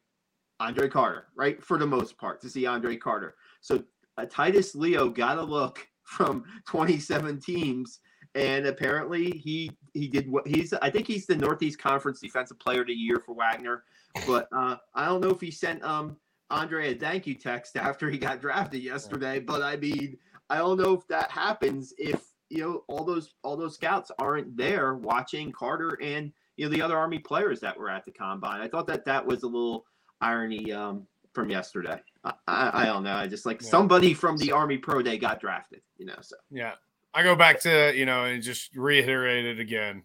[0.61, 1.63] Andre Carter, right?
[1.63, 3.37] For the most part, to see Andre Carter.
[3.61, 3.83] So
[4.17, 8.01] uh, Titus Leo got a look from 27 teams,
[8.35, 10.73] and apparently he he did what he's.
[10.75, 13.85] I think he's the Northeast Conference Defensive Player of the Year for Wagner,
[14.27, 16.17] but uh, I don't know if he sent um
[16.51, 19.39] Andre a thank you text after he got drafted yesterday.
[19.39, 20.17] But I mean,
[20.51, 24.57] I don't know if that happens if you know all those all those scouts aren't
[24.57, 28.61] there watching Carter and you know the other Army players that were at the combine.
[28.61, 29.85] I thought that that was a little
[30.21, 32.01] irony um, from yesterday.
[32.25, 33.15] I, I, I, don't know.
[33.15, 33.69] I just like yeah.
[33.69, 36.17] somebody from the Army Pro Day got drafted, you know.
[36.21, 36.73] So yeah,
[37.15, 40.03] I go back to you know and just reiterate it again.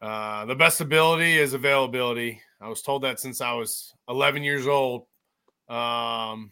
[0.00, 2.40] Uh, the best ability is availability.
[2.60, 5.06] I was told that since I was 11 years old.
[5.68, 6.50] Um,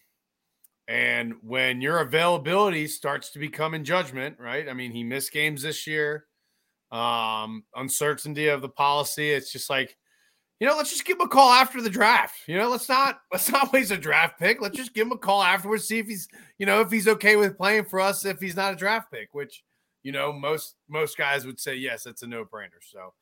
[0.87, 4.69] and when your availability starts to become in judgment, right?
[4.69, 6.27] I mean, he missed games this year.
[6.93, 9.31] Um, uncertainty of the policy.
[9.31, 9.97] It's just like
[10.61, 12.37] you know, let's just give him a call after the draft.
[12.47, 14.61] You know, let's not let's not waste a draft pick.
[14.61, 17.37] Let's just give him a call afterwards, see if he's you know if he's okay
[17.37, 19.65] with playing for us if he's not a draft pick, which
[20.03, 22.81] you know most most guys would say yes, it's a no brainer.
[22.83, 23.15] So,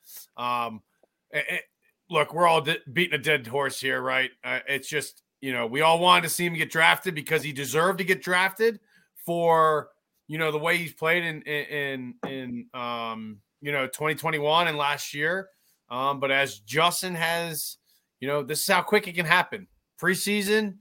[0.42, 0.82] um,
[1.30, 1.62] it, it,
[2.10, 4.30] look, we're all de- beating a dead horse here, right?
[4.42, 7.52] Uh, it's just you know we all wanted to see him get drafted because he
[7.52, 8.80] deserved to get drafted
[9.24, 9.90] for
[10.26, 15.14] you know the way he's played in in, in um you know 2021 and last
[15.14, 15.48] year
[15.90, 17.78] um, but as Justin has,
[18.20, 19.66] you know, this is how quick it can happen.
[20.00, 20.76] Preseason,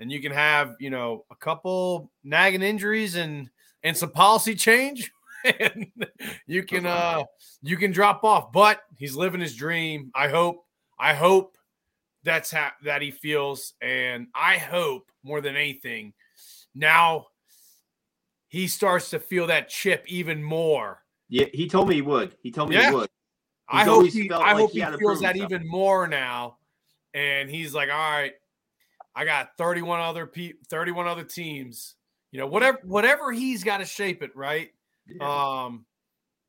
[0.00, 3.50] and you can have, you know, a couple nagging injuries and
[3.82, 5.12] and some policy change,
[5.60, 5.86] and
[6.46, 7.24] you can uh
[7.62, 8.52] you can drop off.
[8.52, 10.10] But he's living his dream.
[10.14, 10.64] I hope,
[10.98, 11.56] I hope
[12.22, 16.14] that's how that he feels, and I hope more than anything,
[16.74, 17.26] now
[18.48, 21.02] he starts to feel that chip even more.
[21.28, 22.36] Yeah, he told me he would.
[22.42, 22.90] He told me yeah.
[22.90, 23.10] he would.
[23.68, 26.58] I hope he, I like hope he, he feels that even more now.
[27.14, 28.32] And he's like, all right,
[29.14, 31.94] I got 31 other pe- 31 other teams.
[32.30, 34.70] You know, whatever whatever he's got to shape it, right?
[35.06, 35.64] Yeah.
[35.64, 35.86] Um,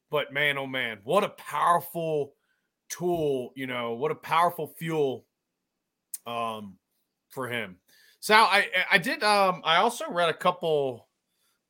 [0.09, 2.33] but man, oh man, what a powerful
[2.89, 5.25] tool, you know, what a powerful fuel
[6.25, 6.77] um
[7.29, 7.77] for him.
[8.19, 11.07] So I I did um I also read a couple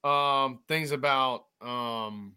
[0.05, 2.35] um things about um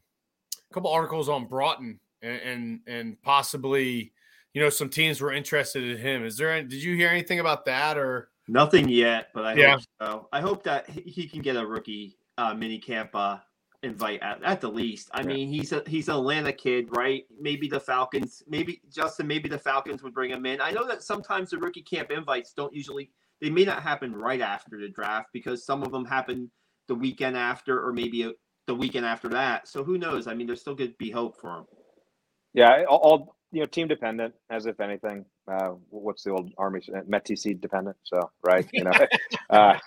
[0.69, 4.13] a couple articles on Broughton and, and and, possibly
[4.55, 6.25] you know some teams were interested in him.
[6.25, 6.63] Is there?
[6.63, 9.29] Did you hear anything about that or nothing yet?
[9.35, 9.73] But I yeah.
[9.73, 10.29] hope so.
[10.33, 13.39] I hope that he can get a rookie uh, mini camp uh,
[13.83, 15.11] invite at, at the least.
[15.13, 15.27] I yeah.
[15.27, 17.25] mean, he's a he's an Atlanta kid, right?
[17.41, 20.61] Maybe the Falcons, maybe Justin, maybe the Falcons would bring him in.
[20.61, 24.41] I know that sometimes the rookie camp invites don't usually they may not happen right
[24.41, 26.51] after the draft because some of them happen
[26.89, 28.33] the weekend after or maybe a,
[28.67, 29.69] the weekend after that.
[29.69, 30.27] So who knows?
[30.27, 31.65] I mean, there still could be hope for him.
[32.55, 35.25] Yeah, all, all you know, team dependent, as if anything.
[35.51, 37.97] Uh, what's the old army METT-TC dependent?
[38.05, 38.93] So right, you know,
[39.51, 39.79] uh,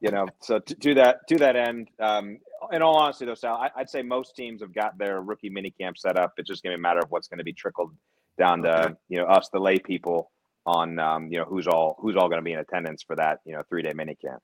[0.00, 0.26] you know.
[0.40, 2.38] So to, to, that to that end, um,
[2.72, 5.70] in all honesty, though, Sal, I, would say most teams have got their rookie mini
[5.70, 6.34] camp set up.
[6.38, 7.92] It's just going to be a matter of what's going to be trickled
[8.38, 8.94] down to okay.
[9.08, 10.30] you know us, the lay people,
[10.64, 13.40] on um, you know who's all who's all going to be in attendance for that
[13.44, 14.42] you know three day mini camp.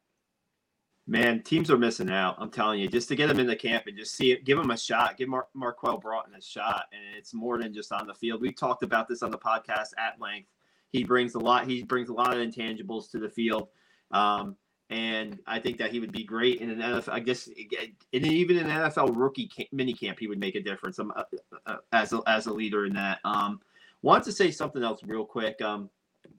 [1.09, 2.37] Man, teams are missing out.
[2.38, 4.57] I'm telling you, just to get them in the camp and just see it, give
[4.57, 8.07] them a shot, give Mar- Marquel Broughton a shot, and it's more than just on
[8.07, 8.41] the field.
[8.41, 10.49] We talked about this on the podcast at length.
[10.91, 11.67] He brings a lot.
[11.67, 13.69] He brings a lot of intangibles to the field,
[14.12, 14.57] um,
[14.91, 17.09] and I think that he would be great in an NFL.
[17.09, 21.01] I guess in even an NFL rookie camp, mini camp, he would make a difference
[21.01, 21.25] um, uh,
[21.67, 23.19] uh, as a, as a leader in that.
[23.25, 23.61] Um,
[24.03, 25.61] want to say something else real quick.
[25.62, 25.91] Um,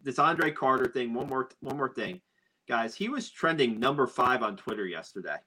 [0.04, 1.14] this Andre Carter thing.
[1.14, 2.22] One more one more thing
[2.68, 5.38] guys, he was trending number five on Twitter yesterday.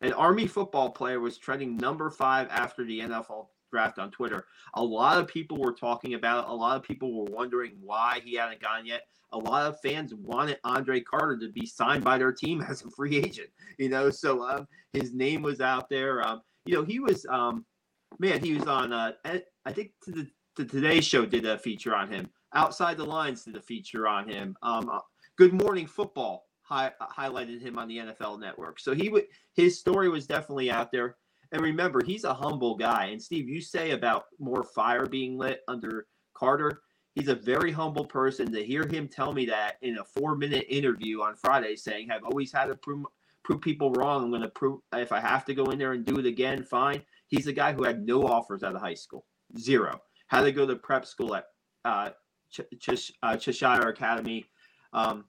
[0.00, 4.46] An Army football player was trending number five after the NFL draft on Twitter.
[4.74, 6.50] A lot of people were talking about it.
[6.50, 9.02] A lot of people were wondering why he hadn't gone yet.
[9.32, 12.90] A lot of fans wanted Andre Carter to be signed by their team as a
[12.90, 14.10] free agent, you know.
[14.10, 16.26] So um, his name was out there.
[16.26, 17.64] Um, you know, he was, um,
[18.18, 21.94] man, he was on, uh, I think to the, the Today Show did a feature
[21.94, 22.28] on him.
[22.54, 24.56] Outside the Lines did a feature on him.
[24.62, 25.00] Um, uh,
[25.36, 28.80] Good Morning Football hi- highlighted him on the NFL Network.
[28.80, 31.16] So he would his story was definitely out there.
[31.52, 33.06] And remember, he's a humble guy.
[33.06, 36.80] And Steve, you say about more fire being lit under Carter.
[37.14, 38.50] He's a very humble person.
[38.52, 42.50] To hear him tell me that in a four-minute interview on Friday, saying, "I've always
[42.50, 43.06] had to prove
[43.44, 44.24] prove people wrong.
[44.24, 46.64] I'm going to prove if I have to go in there and do it again,
[46.64, 49.26] fine." He's a guy who had no offers out of high school.
[49.58, 50.00] zero.
[50.26, 51.44] Had to go to prep school at
[51.84, 52.10] uh,
[52.50, 54.46] Ch- Ch- uh, Cheshire Academy,
[54.92, 55.24] um,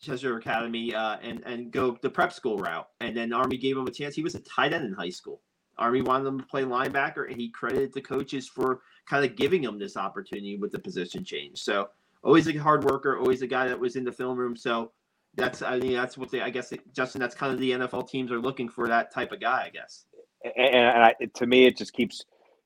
[0.00, 2.88] Cheshire Academy, uh, and and go the prep school route.
[3.00, 4.14] And then Army gave him a chance.
[4.14, 5.40] He was a tight end in high school.
[5.78, 9.62] Army wanted him to play linebacker, and he credited the coaches for kind of giving
[9.62, 11.58] him this opportunity with the position change.
[11.62, 11.88] So
[12.22, 14.56] always a hard worker, always a guy that was in the film room.
[14.56, 14.92] So
[15.34, 18.32] that's I mean that's what they I guess Justin that's kind of the NFL teams
[18.32, 20.06] are looking for that type of guy I guess.
[20.44, 22.24] And, and I, to me, it just keeps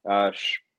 [0.09, 0.31] uh,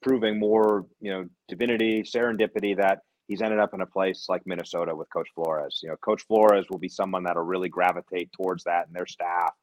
[0.01, 2.99] proving more you know divinity, serendipity that
[3.31, 5.79] he's ended up in a place like Minnesota with Coach Flores.
[5.81, 9.53] You know, Coach Flores will be someone that'll really gravitate towards that, and their staff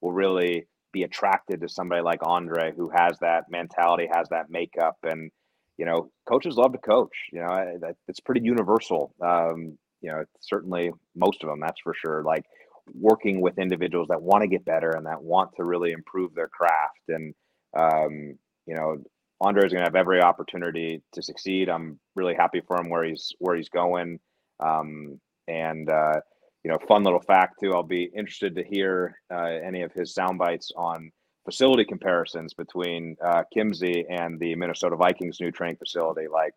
[0.00, 4.96] will really be attracted to somebody like Andre who has that mentality, has that makeup,
[5.02, 5.30] and
[5.76, 7.12] you know, coaches love to coach.
[7.30, 9.12] You know, it's pretty universal.
[9.20, 12.22] Um, you know, certainly most of them, that's for sure.
[12.24, 12.46] Like
[12.94, 16.48] working with individuals that want to get better and that want to really improve their
[16.48, 17.02] craft.
[17.08, 17.34] And,
[17.76, 18.96] um, you know,
[19.40, 21.68] Andre is going to have every opportunity to succeed.
[21.68, 24.18] I'm really happy for him where he's where he's going.
[24.60, 26.20] Um, and uh,
[26.64, 27.72] you know, fun little fact too.
[27.72, 31.12] I'll be interested to hear uh, any of his sound bites on
[31.44, 36.26] facility comparisons between uh, Kimsey and the Minnesota Vikings new training facility.
[36.30, 36.52] Like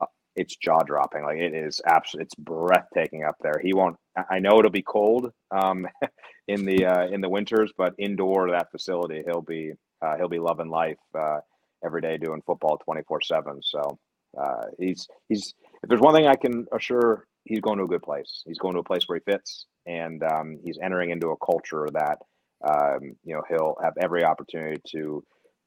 [0.00, 1.22] uh, it's jaw dropping.
[1.22, 3.60] Like it is absolutely, it's breathtaking up there.
[3.62, 3.96] He won't.
[4.28, 5.86] I know it'll be cold um,
[6.48, 10.40] in the uh, in the winters, but indoor that facility, he'll be uh, he'll be
[10.40, 11.38] loving life uh,
[11.84, 13.60] every day, doing football twenty four seven.
[13.62, 13.98] So
[14.40, 18.02] uh, he's he's if there's one thing I can assure, he's going to a good
[18.02, 18.42] place.
[18.46, 21.86] He's going to a place where he fits, and um, he's entering into a culture
[21.92, 22.18] that
[22.66, 25.24] um, you know, he'll have every opportunity to,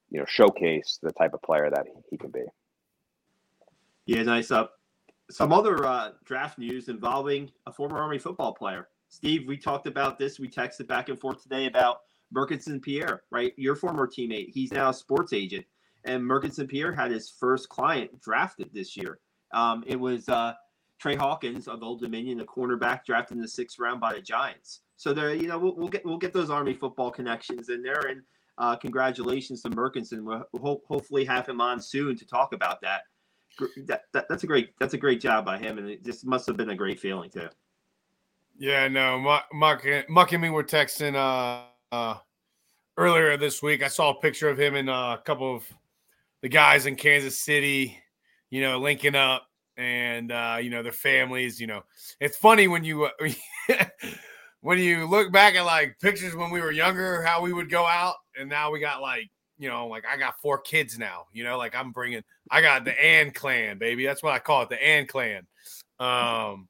[0.09, 2.43] you know, showcase the type of player that he can be.
[4.05, 4.73] Yeah, nice up.
[5.29, 8.87] Some other uh, draft news involving a former Army football player.
[9.09, 10.39] Steve, we talked about this.
[10.39, 12.01] We texted back and forth today about
[12.33, 13.53] Merkinson Pierre, right?
[13.57, 14.49] Your former teammate.
[14.53, 15.65] He's now a sports agent.
[16.07, 19.19] And Merkinson Pierre had his first client drafted this year.
[19.53, 20.53] Um, it was uh,
[20.99, 24.81] Trey Hawkins of Old Dominion, a cornerback drafted in the sixth round by the Giants.
[24.95, 28.07] So there, you know, we'll, we'll, get we'll get those Army football connections in there,
[28.09, 28.21] and
[28.57, 30.23] uh, congratulations to Merkinson.
[30.23, 33.01] We'll ho- hopefully have him on soon to talk about that.
[33.85, 34.25] That, that.
[34.29, 36.69] That's a great that's a great job by him, and it just must have been
[36.69, 37.49] a great feeling too.
[38.59, 41.65] Yeah, no, Muck, Muck and me were texting uh,
[41.95, 42.17] uh,
[42.97, 43.83] earlier this week.
[43.83, 45.63] I saw a picture of him and uh, a couple of
[46.41, 47.97] the guys in Kansas City,
[48.49, 49.47] you know, linking up
[49.77, 51.59] and uh, you know their families.
[51.59, 51.83] You know,
[52.19, 53.11] it's funny when you uh,
[54.61, 57.85] when you look back at like pictures when we were younger, how we would go
[57.85, 61.25] out, and now we got like you know, like I got four kids now.
[61.33, 64.05] You know, like I'm bringing, I got the Ann clan, baby.
[64.05, 65.47] That's what I call it, the Ann clan.
[65.99, 66.67] Um,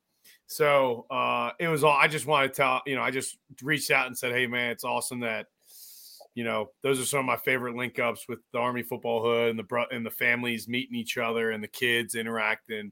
[0.47, 1.97] so uh, it was all.
[1.97, 4.71] I just wanted to tell, you know, I just reached out and said, hey man,
[4.71, 5.47] it's awesome that
[6.37, 9.49] you know, those are some of my favorite link ups with the Army Football Hood
[9.49, 12.91] and the and the families meeting each other and the kids interacting.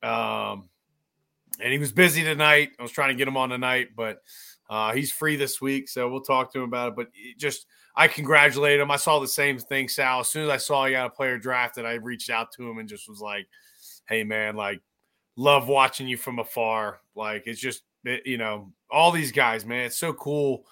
[0.00, 0.68] Um,
[1.60, 2.70] and he was busy tonight.
[2.78, 4.22] I was trying to get him on tonight, but
[4.70, 6.94] uh, he's free this week, so we'll talk to him about it.
[6.94, 8.92] But it just, I congratulate him.
[8.92, 10.20] I saw the same thing, Sal.
[10.20, 12.78] As soon as I saw he got a player drafted, I reached out to him
[12.78, 13.48] and just was like,
[14.06, 14.80] "Hey, man, like,
[15.34, 17.00] love watching you from afar.
[17.16, 19.86] Like, it's just, it, you know, all these guys, man.
[19.86, 20.64] It's so cool."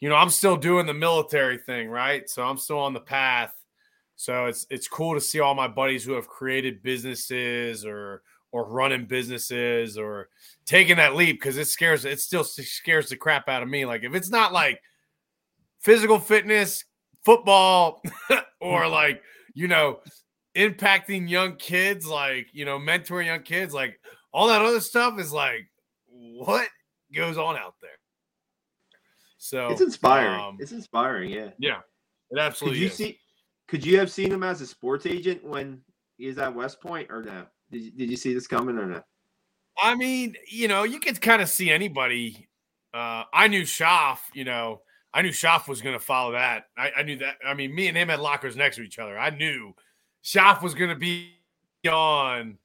[0.00, 2.28] You know, I'm still doing the military thing, right?
[2.28, 3.54] So I'm still on the path.
[4.16, 8.66] So it's it's cool to see all my buddies who have created businesses or or
[8.68, 10.28] running businesses or
[10.64, 13.84] taking that leap because it scares it still scares the crap out of me.
[13.84, 14.80] Like if it's not like
[15.80, 16.84] physical fitness,
[17.24, 18.02] football,
[18.60, 18.92] or mm-hmm.
[18.92, 19.22] like
[19.54, 20.00] you know
[20.54, 24.00] impacting young kids, like you know mentoring young kids, like
[24.32, 25.68] all that other stuff is like
[26.08, 26.68] what
[27.14, 27.95] goes on out there.
[29.38, 30.40] So it's inspiring.
[30.40, 31.30] Um, it's inspiring.
[31.30, 31.50] Yeah.
[31.58, 31.78] Yeah.
[32.30, 32.78] It absolutely.
[32.78, 32.94] Could you is.
[32.94, 33.18] see?
[33.68, 35.80] Could you have seen him as a sports agent when
[36.16, 37.46] he's at West Point or no?
[37.70, 39.02] Did you, did you see this coming or no?
[39.82, 42.48] I mean, you know, you could kind of see anybody.
[42.94, 44.80] Uh, I knew Schaaf, you know,
[45.12, 46.64] I knew Schaaf was going to follow that.
[46.76, 47.36] I, I, knew that.
[47.46, 49.18] I mean, me and him had lockers next to each other.
[49.18, 49.74] I knew
[50.24, 51.32] Schaaf was going to be
[51.90, 52.58] on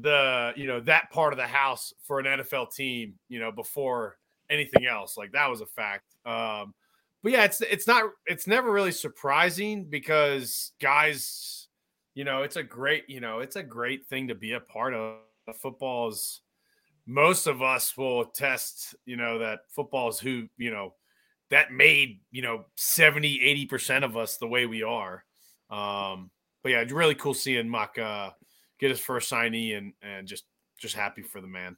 [0.00, 4.16] the, you know, that part of the house for an NFL team, you know, before
[4.50, 5.16] anything else.
[5.16, 6.14] Like that was a fact.
[6.26, 6.74] Um,
[7.22, 11.68] but yeah, it's it's not it's never really surprising because guys,
[12.14, 14.94] you know, it's a great you know it's a great thing to be a part
[14.94, 15.16] of.
[15.60, 16.40] Football's
[17.06, 20.94] most of us will attest, you know, that football's who you know
[21.50, 25.24] that made you know 70 80 percent of us the way we are.
[25.70, 26.30] Um,
[26.62, 28.30] but yeah, it's really cool seeing Muck uh,
[28.78, 30.44] get his first signee and and just
[30.78, 31.76] just happy for the man.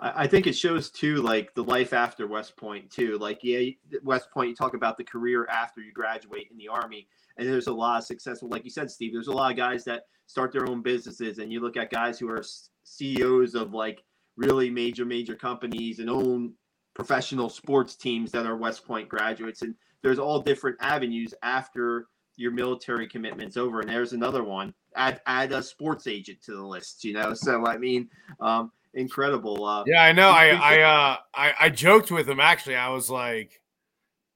[0.00, 3.16] I think it shows too, like the life after West Point too.
[3.18, 3.70] Like, yeah,
[4.02, 7.66] West Point, you talk about the career after you graduate in the Army, and there's
[7.66, 9.12] a lot of successful, like you said, Steve.
[9.12, 12.18] There's a lot of guys that start their own businesses, and you look at guys
[12.18, 12.44] who are
[12.84, 14.02] CEOs of like
[14.36, 16.52] really major, major companies and own
[16.94, 22.52] professional sports teams that are West Point graduates, and there's all different avenues after your
[22.52, 23.80] military commitment's over.
[23.80, 24.74] And there's another one.
[24.94, 27.32] Add add a sports agent to the list, you know.
[27.32, 29.64] So I mean, um, incredible.
[29.64, 30.30] Uh, yeah, I know.
[30.30, 32.76] I I uh I, I joked with him actually.
[32.76, 33.60] I was like,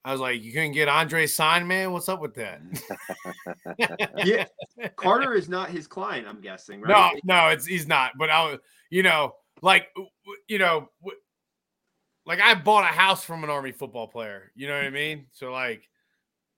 [0.05, 1.93] I was like, you couldn't get Andre sign, man.
[1.93, 2.61] What's up with that?
[4.25, 4.47] yeah,
[4.97, 6.27] Carter is not his client.
[6.29, 7.21] I'm guessing, right?
[7.25, 8.13] No, no, it's he's not.
[8.19, 8.59] But I,
[8.91, 9.89] you know, like
[10.49, 10.89] you know,
[12.27, 14.53] like I bought a house from an army football player.
[14.55, 15.27] You know what I mean?
[15.33, 15.83] So like,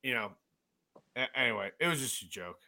[0.03, 0.33] you know,
[1.35, 2.59] anyway, it was just a joke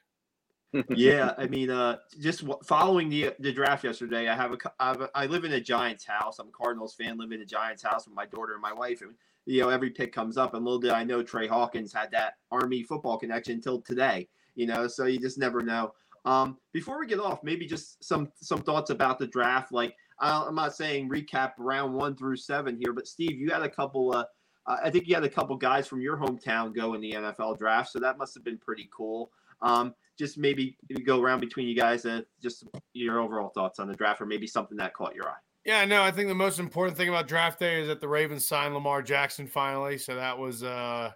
[0.91, 5.01] yeah, I mean, uh, just following the the draft yesterday, I have a I, have
[5.01, 6.39] a I live in a Giants house.
[6.39, 9.03] I'm a Cardinals fan, live in a Giants house with my daughter and my wife,
[9.03, 9.15] and
[9.47, 10.55] you know every pick comes up.
[10.55, 14.29] And little did I know Trey Hawkins had that Army football connection until today.
[14.55, 15.93] You know, so you just never know.
[16.25, 19.73] Um, before we get off, maybe just some some thoughts about the draft.
[19.73, 23.69] Like I'm not saying recap round one through seven here, but Steve, you had a
[23.69, 24.15] couple.
[24.15, 24.25] Uh,
[24.67, 27.91] I think you had a couple guys from your hometown go in the NFL draft,
[27.91, 29.31] so that must have been pretty cool.
[29.61, 33.95] Um, just maybe go around between you guys and just your overall thoughts on the
[33.95, 35.37] draft, or maybe something that caught your eye.
[35.65, 38.47] Yeah, no, I think the most important thing about draft day is that the Ravens
[38.47, 39.97] signed Lamar Jackson finally.
[39.97, 41.11] So that was uh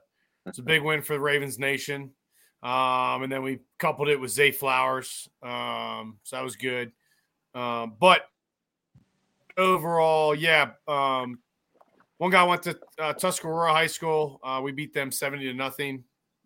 [0.47, 2.11] it's a big win for the Ravens Nation.
[2.63, 5.29] Um, and then we coupled it with Zay Flowers.
[5.43, 6.93] Um, so that was good.
[7.55, 8.23] Um, but
[9.57, 11.39] overall, yeah, um,
[12.17, 14.41] one guy went to uh, Tuscarora High School.
[14.43, 16.03] Uh, we beat them 70 to nothing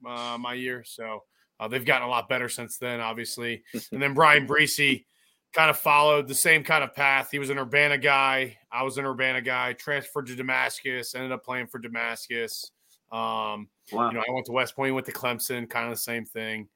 [0.07, 0.83] uh, my year.
[0.85, 1.23] So
[1.63, 3.63] uh, they've gotten a lot better since then, obviously.
[3.93, 5.05] and then Bryan Bresee
[5.53, 7.29] kind of followed the same kind of path.
[7.31, 8.57] He was an Urbana guy.
[8.73, 9.75] I was an Urbana guy.
[9.75, 11.15] Transferred to Damascus.
[11.15, 12.73] Ended up playing for Damascus.
[13.13, 14.09] Um, wow.
[14.09, 14.95] You know, I went to West Point.
[14.95, 15.69] Went to Clemson.
[15.69, 16.69] Kind of the same thing.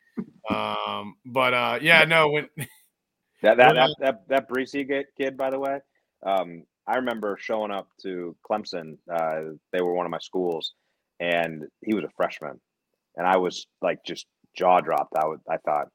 [0.49, 2.31] Um, but uh, yeah, no.
[2.31, 2.49] When
[3.43, 5.81] that that that that, that kid, by the way,
[6.25, 8.99] um, I remember showing up to Clemson.
[9.11, 10.75] Uh, they were one of my schools,
[11.19, 12.61] and he was a freshman,
[13.17, 14.27] and I was like just
[14.57, 15.15] jaw dropped.
[15.17, 15.89] I would, I thought,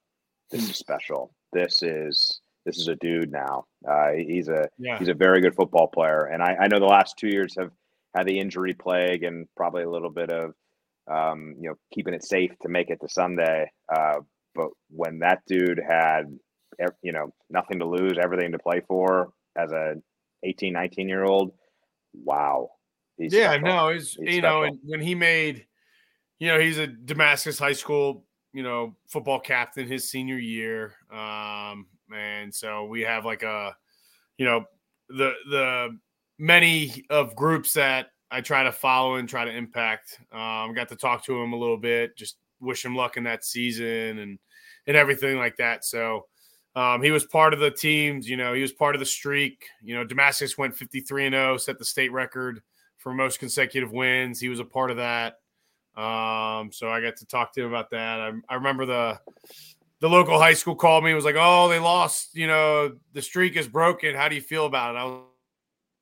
[0.50, 1.34] this is special.
[1.54, 3.66] This is this is a dude now.
[3.88, 5.00] Uh, he's a yeah.
[5.00, 7.72] he's a very good football player, and I, I know the last two years have
[8.16, 10.54] had the injury plague and probably a little bit of
[11.12, 13.72] um, you know keeping it safe to make it to Sunday.
[13.94, 14.20] Uh,
[14.54, 16.38] but when that dude had
[17.02, 19.96] you know nothing to lose, everything to play for as a
[20.44, 21.52] 18, 19 year old,
[22.14, 22.70] wow.
[23.18, 23.62] yeah, special.
[23.62, 24.66] no, he's, he's you special.
[24.66, 25.66] know, when he made,
[26.40, 30.96] you know, he's a Damascus High School you know, football captain his senior year.
[31.12, 33.76] Um, and so we have like a,
[34.38, 34.66] you know,
[35.10, 35.98] the the
[36.38, 40.20] many of groups that I try to follow and try to impact.
[40.32, 43.44] Um, got to talk to him a little bit, just wish him luck in that
[43.44, 44.40] season and
[44.88, 45.86] and everything like that.
[45.86, 46.26] So
[46.76, 49.66] um, he was part of the teams, you know, he was part of the streak.
[49.84, 52.62] You know, Damascus went 53 and 0, set the state record
[52.98, 54.40] for most consecutive wins.
[54.40, 55.41] He was a part of that.
[55.96, 58.20] Um, so I got to talk to him about that.
[58.22, 59.20] I, I remember the
[60.00, 62.36] the local high school called me and was like, "Oh, they lost.
[62.36, 64.16] You know, the streak is broken.
[64.16, 65.22] How do you feel about it?" I was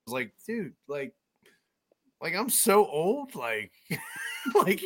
[0.07, 1.13] like, "Dude, like,
[2.21, 3.35] like I'm so old.
[3.35, 3.71] Like,
[4.55, 4.81] like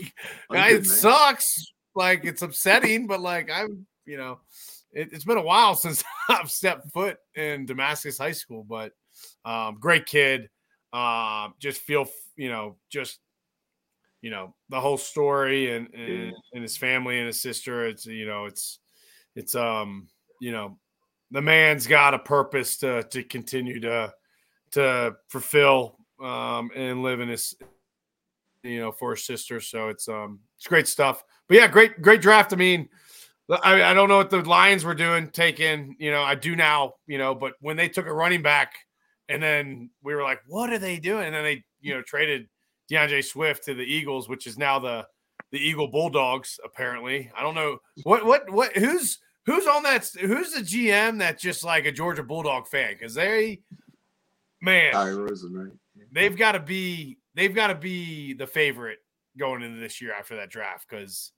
[0.51, 1.73] it sucks.
[1.95, 4.39] Like it's upsetting, but like I'm, you know,
[4.91, 8.93] it, has been a while since I've stepped foot in Damascus High School, but
[9.45, 10.49] um, great kid.
[10.91, 13.19] Uh, just feel, you know, just
[14.23, 18.25] you know the whole story and, and, and his family and his sister it's you
[18.25, 18.79] know it's
[19.35, 20.07] it's um
[20.39, 20.79] you know
[21.31, 24.11] the man's got a purpose to to continue to
[24.71, 27.53] to fulfill um and live in his
[28.63, 29.59] you know for his sister.
[29.59, 31.23] So it's um it's great stuff.
[31.47, 32.53] But yeah great great draft.
[32.53, 32.87] I mean
[33.49, 36.93] I, I don't know what the lions were doing taking you know i do now
[37.07, 38.73] you know but when they took a running back
[39.27, 41.25] and then we were like what are they doing?
[41.25, 42.47] And then they you know traded
[42.93, 45.07] D'Andre Swift to the Eagles, which is now the
[45.51, 46.59] the Eagle Bulldogs.
[46.63, 50.07] Apparently, I don't know what what what who's who's on that.
[50.19, 52.93] Who's the GM that's just like a Georgia Bulldog fan?
[52.93, 53.61] Because they,
[54.61, 55.71] man, Rosen, right?
[56.11, 58.99] They've got to be they've got to be the favorite
[59.37, 61.31] going into this year after that draft because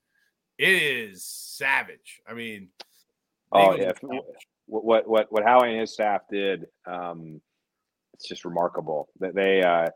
[0.58, 2.20] it is savage.
[2.28, 2.68] I mean,
[3.52, 3.92] oh yeah,
[4.66, 7.40] what what what what Howie and his staff did, um,
[8.14, 9.62] it's just remarkable that they.
[9.62, 9.88] Uh,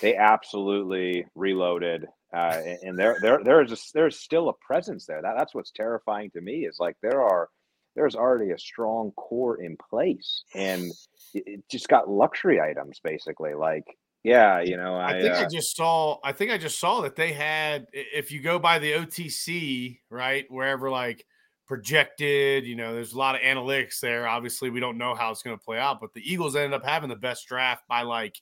[0.00, 5.20] they absolutely reloaded, uh, and there there there is a, there's still a presence there.
[5.22, 7.48] That that's what's terrifying to me is like there are
[7.94, 10.90] there's already a strong core in place, and
[11.34, 13.54] it, it just got luxury items basically.
[13.54, 13.84] Like,
[14.22, 16.18] yeah, you know, I, I think uh, I just saw.
[16.24, 17.86] I think I just saw that they had.
[17.92, 21.26] If you go by the OTC, right, wherever like
[21.66, 24.26] projected, you know, there's a lot of analytics there.
[24.26, 26.84] Obviously, we don't know how it's going to play out, but the Eagles ended up
[26.84, 28.40] having the best draft by like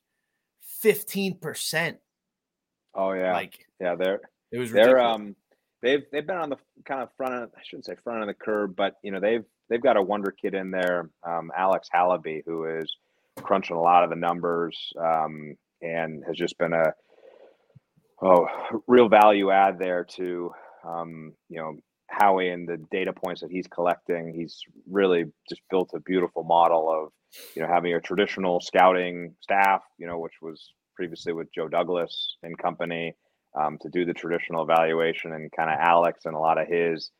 [0.81, 1.99] fifteen percent.
[2.95, 4.21] oh yeah, Like yeah, they're
[4.53, 5.37] it was they're um
[5.83, 8.35] they've they've been on the kind of front of I shouldn't say front of the
[8.35, 12.43] curve, but you know they've they've got a wonder kid in there, um, Alex Halaby,
[12.47, 12.95] who is
[13.41, 16.93] crunching a lot of the numbers um, and has just been a
[18.23, 18.47] oh
[18.87, 20.51] real value add there to
[20.87, 21.77] um, you know
[22.11, 24.35] Howie and the data points that he's collecting.
[24.35, 27.13] He's really just built a beautiful model of
[27.55, 32.37] you know having a traditional scouting staff, you know, which was previously with Joe Douglas
[32.43, 33.15] and company
[33.59, 37.11] um, to do the traditional evaluation and kind of Alex and a lot of his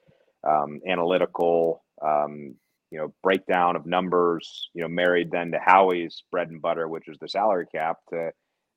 [0.47, 2.55] um, analytical, um,
[2.91, 7.09] you know, breakdown of numbers, you know, married then to Howie's bread and butter, which
[7.09, 8.31] is the salary cap, to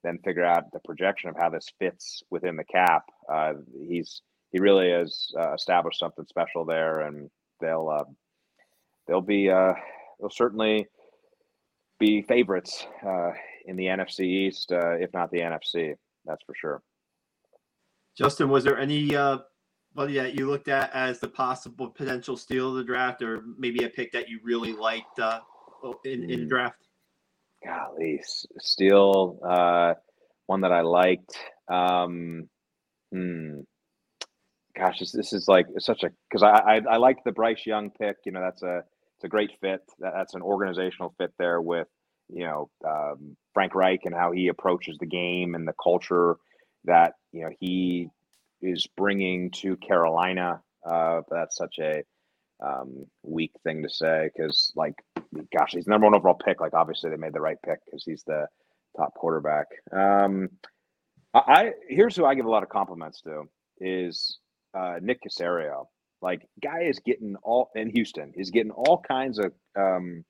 [0.04, 3.04] then figure out the projection of how this fits within the cap.
[3.32, 3.54] Uh,
[3.88, 4.22] he's
[4.54, 7.30] he really has uh, established something special there, and
[7.60, 8.06] they'll uh,
[9.08, 9.74] they'll be uh,
[10.20, 10.88] they'll certainly
[12.00, 13.32] be favorites uh,
[13.66, 15.96] in the NFC East, uh, if not the NFC.
[16.26, 16.82] That's for sure.
[18.18, 19.40] Justin, was there any uh,
[19.96, 23.84] buddy that you looked at as the possible potential steal of the draft, or maybe
[23.86, 25.40] a pick that you really liked uh,
[26.06, 26.50] in, in Mm.
[26.50, 26.78] draft?
[27.66, 29.94] golly, S- Steele, uh,
[30.48, 31.38] one that I liked.
[31.70, 32.50] Um,
[33.12, 33.62] hmm.
[34.76, 37.92] Gosh, this, this is like such a because I, I I liked the Bryce Young
[37.92, 38.18] pick.
[38.26, 38.84] You know, that's a
[39.18, 39.82] it's a great fit.
[40.00, 41.88] That, that's an organizational fit there with
[42.30, 46.38] you know um, Frank Reich and how he approaches the game and the culture
[46.86, 48.10] that you know he
[48.62, 50.62] is bringing to Carolina.
[50.86, 52.04] Uh, that's such a
[52.64, 54.96] um, weak thing to say because like
[55.56, 56.62] gosh, he's number one overall pick.
[56.62, 58.48] Like obviously they made the right pick because he's the
[58.98, 59.68] top quarterback.
[59.92, 60.50] Um,
[61.34, 63.44] I, I here's who I give a lot of compliments to
[63.80, 64.40] is
[64.74, 65.86] uh, Nick Caserio.
[66.22, 68.32] Like guy is getting all in Houston.
[68.36, 70.24] He's getting all kinds of um,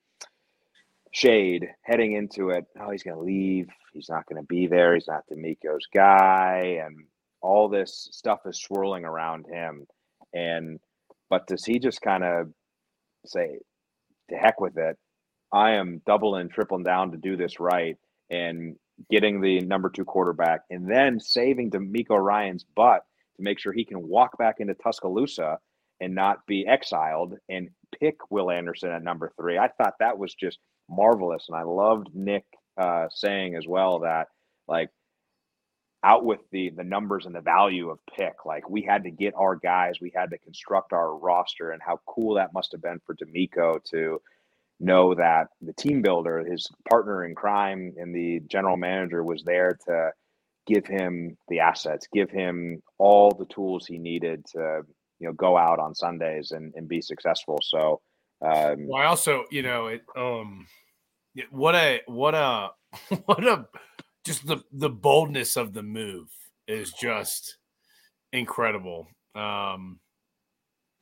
[1.11, 2.65] shade heading into it.
[2.79, 3.69] Oh, he's going to leave.
[3.93, 4.95] He's not going to be there.
[4.95, 7.05] He's not DeMeco's guy, and
[7.41, 9.85] all this stuff is swirling around him.
[10.33, 10.79] And
[11.29, 12.51] but does he just kind of
[13.25, 13.59] say,
[14.31, 14.97] "To heck with it"?
[15.51, 17.97] I am doubling, tripling down to do this right
[18.31, 18.75] and
[19.11, 23.03] getting the number two quarterback, and then saving DeMeco Ryan's butt
[23.37, 25.59] to make sure he can walk back into Tuscaloosa
[25.99, 27.69] and not be exiled and
[27.99, 29.57] pick Will Anderson at number three.
[29.57, 30.59] I thought that was just
[30.89, 32.45] marvelous, and I loved Nick
[32.77, 34.27] uh, saying as well that
[34.67, 34.89] like
[36.03, 38.45] out with the the numbers and the value of pick.
[38.45, 41.99] Like we had to get our guys, we had to construct our roster, and how
[42.05, 44.21] cool that must have been for DeMeco to
[44.79, 49.77] know that the team builder, his partner in crime, and the general manager was there
[49.85, 50.11] to
[50.67, 54.81] give him the assets, give him all the tools he needed to
[55.19, 57.59] you know go out on Sundays and, and be successful.
[57.61, 58.01] So
[58.41, 60.67] um, Well, I also, you know, it um
[61.33, 62.71] yeah, what a what a
[63.25, 63.67] what a
[64.25, 66.29] just the the boldness of the move
[66.67, 67.57] is just
[68.31, 69.07] incredible.
[69.35, 69.99] Um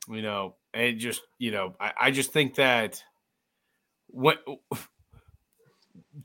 [0.10, 3.04] you know, and just, you know, I, I just think that
[4.08, 4.40] what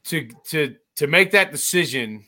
[0.05, 2.25] to to to make that decision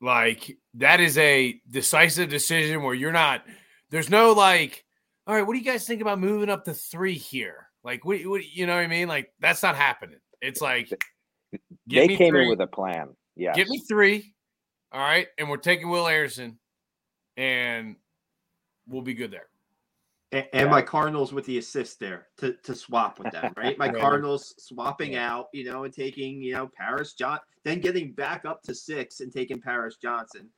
[0.00, 3.42] like that is a decisive decision where you're not
[3.90, 4.84] there's no like
[5.26, 7.68] all right what do you guys think about moving up to three here?
[7.84, 9.08] Like what, what you know what i mean?
[9.08, 10.20] Like that's not happening.
[10.40, 10.88] It's like
[11.86, 13.08] they me came three, in with a plan.
[13.36, 14.34] Yeah, give me three
[14.92, 16.58] all right and we're taking will anderson
[17.36, 17.96] and
[18.86, 19.48] we'll be good there
[20.32, 23.78] And, and my Cardinals with the assist there to, to swap with them, right?
[23.78, 23.88] My.
[23.98, 28.62] Cardinals swapping out, you know, and taking, you know, Paris John, then getting back up
[28.64, 30.48] to six and taking Paris Johnson.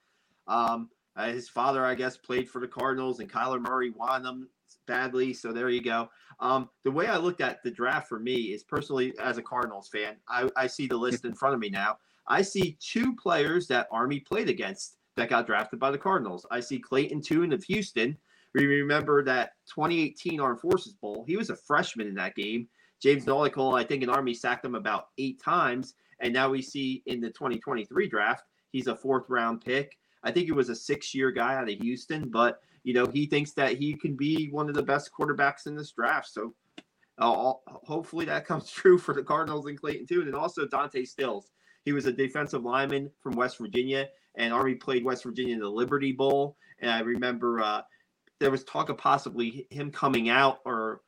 [0.49, 4.49] Um, uh, his father, I guess, played for the Cardinals, and Kyler Murray wanted them
[4.87, 5.33] badly.
[5.33, 6.09] So there you go.
[6.41, 9.89] Um, the way I looked at the draft for me is personally, as a Cardinals
[9.89, 11.99] fan, I, I see the list in front of me now.
[12.27, 16.47] I see two players that Army played against that got drafted by the Cardinals.
[16.51, 18.17] I see Clayton Tune of Houston.
[18.55, 21.25] We remember that 2018 Armed Forces Bowl.
[21.27, 22.69] He was a freshman in that game.
[23.01, 25.95] James Nolicole, I think, in Army sacked him about eight times.
[26.21, 29.97] And now we see in the 2023 draft, he's a fourth round pick.
[30.23, 33.27] I think he was a six year guy out of Houston, but you know he
[33.27, 36.29] thinks that he can be one of the best quarterbacks in this draft.
[36.29, 36.55] So
[37.19, 40.23] uh, hopefully that comes true for the Cardinals and Clayton too.
[40.23, 41.51] And also Dante Stills.
[41.85, 45.69] He was a defensive lineman from West Virginia, and Army played West Virginia in the
[45.69, 46.57] Liberty Bowl.
[46.81, 47.83] And I remember uh,
[48.41, 51.03] there was talk of possibly him coming out or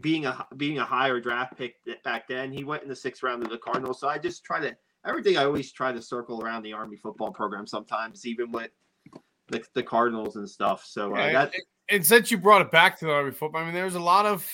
[0.00, 3.42] being a being a higher draft pick back then, he went in the sixth round
[3.42, 4.00] of the Cardinals.
[4.00, 4.76] So I just try to
[5.06, 5.36] everything.
[5.36, 7.66] I always try to circle around the Army football program.
[7.66, 8.70] Sometimes even with
[9.48, 10.84] the, the Cardinals and stuff.
[10.84, 13.64] So uh, that, and, and since you brought it back to the Army football, I
[13.64, 14.48] mean, there's a lot of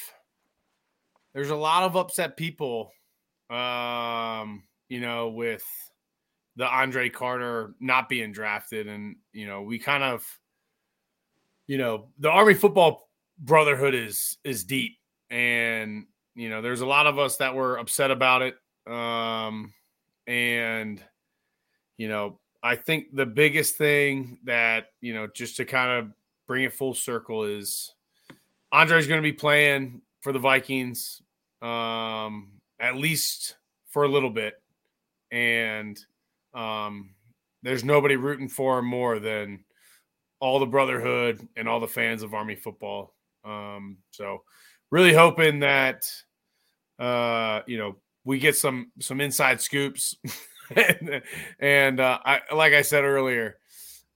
[1.35, 2.91] there's a lot of upset people,
[3.51, 5.65] um, you know, with
[6.57, 10.27] the Andre Carter not being drafted, and you know, we kind of,
[11.67, 13.09] you know, the Army football
[13.39, 14.99] brotherhood is is deep,
[15.31, 18.57] and you know, there's a lot of us that were upset about it,
[18.93, 19.73] um,
[20.27, 21.03] and
[21.99, 26.13] you know, I think the biggest thing that you know, just to kind of
[26.47, 27.95] bring it full circle, is
[28.73, 31.23] Andre's going to be playing for the Vikings,
[31.61, 33.57] um, at least
[33.89, 34.61] for a little bit,
[35.31, 35.99] and
[36.55, 37.11] um,
[37.63, 39.65] there's nobody rooting for him more than
[40.43, 43.15] all the brotherhood and all the fans of Army football.
[43.45, 44.43] Um, so,
[44.91, 46.11] really hoping that
[46.99, 50.17] uh, you know we get some some inside scoops,
[50.75, 51.23] and,
[51.61, 53.59] and uh, I, like I said earlier,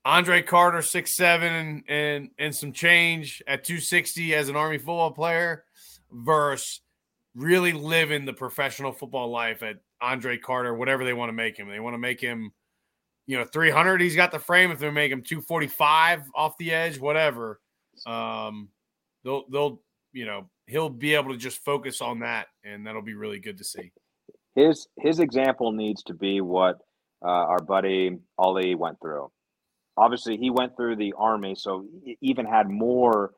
[0.04, 5.12] Andre Carter, six seven and, and and some change at 260 as an Army football
[5.12, 5.62] player,
[6.10, 6.80] versus
[7.36, 11.68] really living the professional football life at Andre Carter, whatever they want to make him.
[11.68, 12.50] They want to make him,
[13.26, 14.00] you know, 300.
[14.00, 14.70] He's got the frame.
[14.70, 17.60] If they make him 245 off the edge, whatever,
[18.06, 18.68] um,
[19.24, 19.80] they'll they'll
[20.12, 23.58] you know he'll be able to just focus on that, and that'll be really good
[23.58, 23.92] to see.
[24.54, 26.78] His his example needs to be what
[27.24, 29.30] uh, our buddy Ali went through.
[29.96, 31.86] Obviously, he went through the army, so
[32.20, 33.32] even had more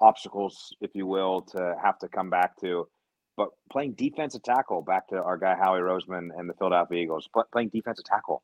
[0.00, 2.88] obstacles, if you will, to have to come back to
[3.38, 7.68] but playing defensive tackle back to our guy Howie Roseman and the Philadelphia Eagles, playing
[7.68, 8.42] defensive tackle,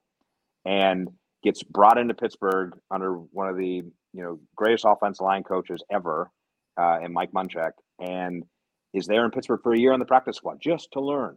[0.65, 1.09] and
[1.43, 6.31] gets brought into Pittsburgh under one of the you know greatest offensive line coaches ever,
[6.79, 8.45] uh, and Mike Munchak, and
[8.93, 11.37] is there in Pittsburgh for a year on the practice squad just to learn,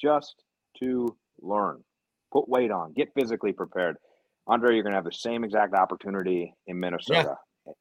[0.00, 0.42] just
[0.78, 1.82] to learn,
[2.32, 3.96] put weight on, get physically prepared.
[4.46, 7.36] Andre, you're going to have the same exact opportunity in Minnesota,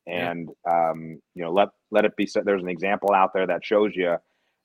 [0.06, 0.32] yeah.
[0.32, 2.46] and um, you know let let it be said.
[2.46, 4.18] There's an example out there that shows you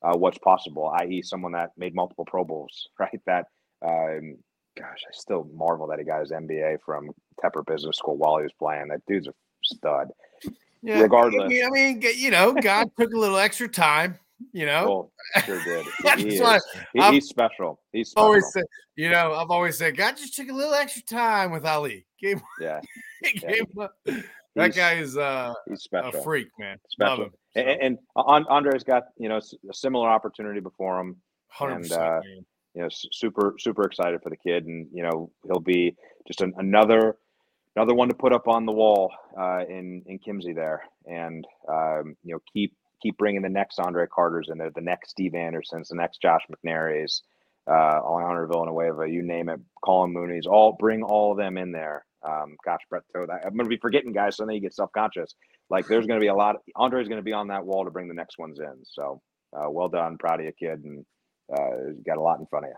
[0.02, 3.20] uh, what's possible, i.e., someone that made multiple Pro Bowls, right?
[3.26, 3.46] That,
[3.84, 4.36] um,
[4.76, 7.10] gosh, I still marvel that he got his MBA from
[7.42, 8.88] Tepper Business School while he was playing.
[8.88, 10.08] That dude's a stud.
[10.82, 14.18] Yeah, Regardless, I mean, I mean, you know, God took a little extra time.
[14.52, 15.86] You know, well, sure did.
[16.18, 17.80] He, he, he he's special.
[17.92, 18.26] He's special.
[18.26, 18.64] always said,
[18.94, 22.06] you know, I've always said, God just took a little extra time with Ali.
[22.20, 22.80] Gave, yeah,
[23.22, 23.62] yeah.
[24.54, 25.52] that guy is uh,
[25.92, 26.78] a freak, man.
[26.88, 27.16] Special.
[27.16, 27.32] Love him.
[27.56, 27.60] So.
[27.60, 31.16] And, and Andre's got you know a similar opportunity before him,
[31.60, 32.20] and uh,
[32.76, 35.96] you know super super excited for the kid, and you know he'll be
[36.26, 37.16] just an, another
[37.74, 42.16] another one to put up on the wall uh, in in Kimsey there, and um,
[42.22, 45.88] you know keep keep bringing the next Andre Carters in there, the next Steve Andersons,
[45.88, 47.22] the next Josh McNary's,
[47.68, 52.04] uh, Alejandro Villanueva, you name it, Colin Mooney's, all bring all of them in there.
[52.22, 54.92] Um, gosh, Brett Toth, I'm going to be forgetting guys, so then you get self
[54.92, 55.34] conscious.
[55.70, 56.56] Like there's going to be a lot.
[56.74, 58.82] Andre's going to be on that wall to bring the next ones in.
[58.84, 59.20] So
[59.56, 61.04] uh, well done, proud of you, kid, and
[61.52, 62.76] uh, got a lot in front of you.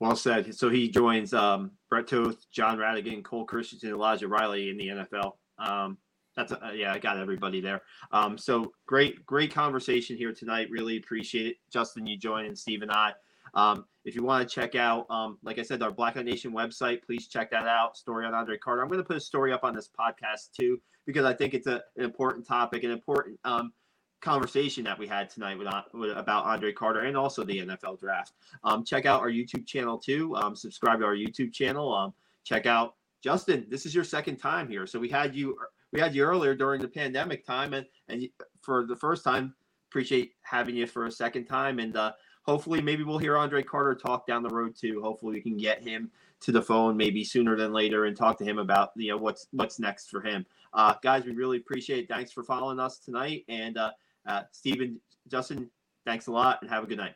[0.00, 0.54] Well said.
[0.54, 5.32] So he joins um, Brett Toth, Jon Rhattigan, Cole Christiansen, Elijah Riley in the NFL.
[5.58, 5.98] Um,
[6.36, 7.82] that's a, uh, yeah, I got everybody there.
[8.12, 10.68] Um, so great, great conversation here tonight.
[10.70, 12.06] Really appreciate it, Justin.
[12.06, 13.12] You joining Steve and I.
[13.52, 16.52] Um, if you want to check out, um, like I said, our Black Knight Nation
[16.52, 17.96] website, please check that out.
[17.96, 18.82] Story on Andre Carter.
[18.82, 21.66] I'm going to put a story up on this podcast too because I think it's
[21.66, 23.72] a, an important topic, an important um,
[24.20, 27.98] conversation that we had tonight with, uh, with, about Andre Carter and also the NFL
[27.98, 28.32] draft.
[28.64, 30.36] Um, check out our YouTube channel too.
[30.36, 31.92] Um, subscribe to our YouTube channel.
[31.94, 32.12] Um,
[32.44, 33.66] check out Justin.
[33.68, 35.56] This is your second time here, so we had you
[35.92, 38.28] we had you earlier during the pandemic time, and and
[38.62, 39.54] for the first time,
[39.88, 42.12] appreciate having you for a second time, and uh,
[42.42, 45.00] hopefully maybe we'll hear Andre Carter talk down the road too.
[45.02, 46.10] Hopefully we can get him
[46.40, 49.46] to the phone maybe sooner than later and talk to him about you know what's
[49.52, 50.46] what's next for him.
[50.72, 52.04] Uh, guys, we really appreciate.
[52.04, 52.08] It.
[52.08, 53.90] Thanks for following us tonight, and uh,
[54.26, 55.00] uh, Stephen,
[55.30, 55.70] Justin,
[56.06, 57.14] thanks a lot, and have a good night.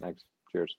[0.00, 0.24] Thanks.
[0.50, 0.74] Cheers.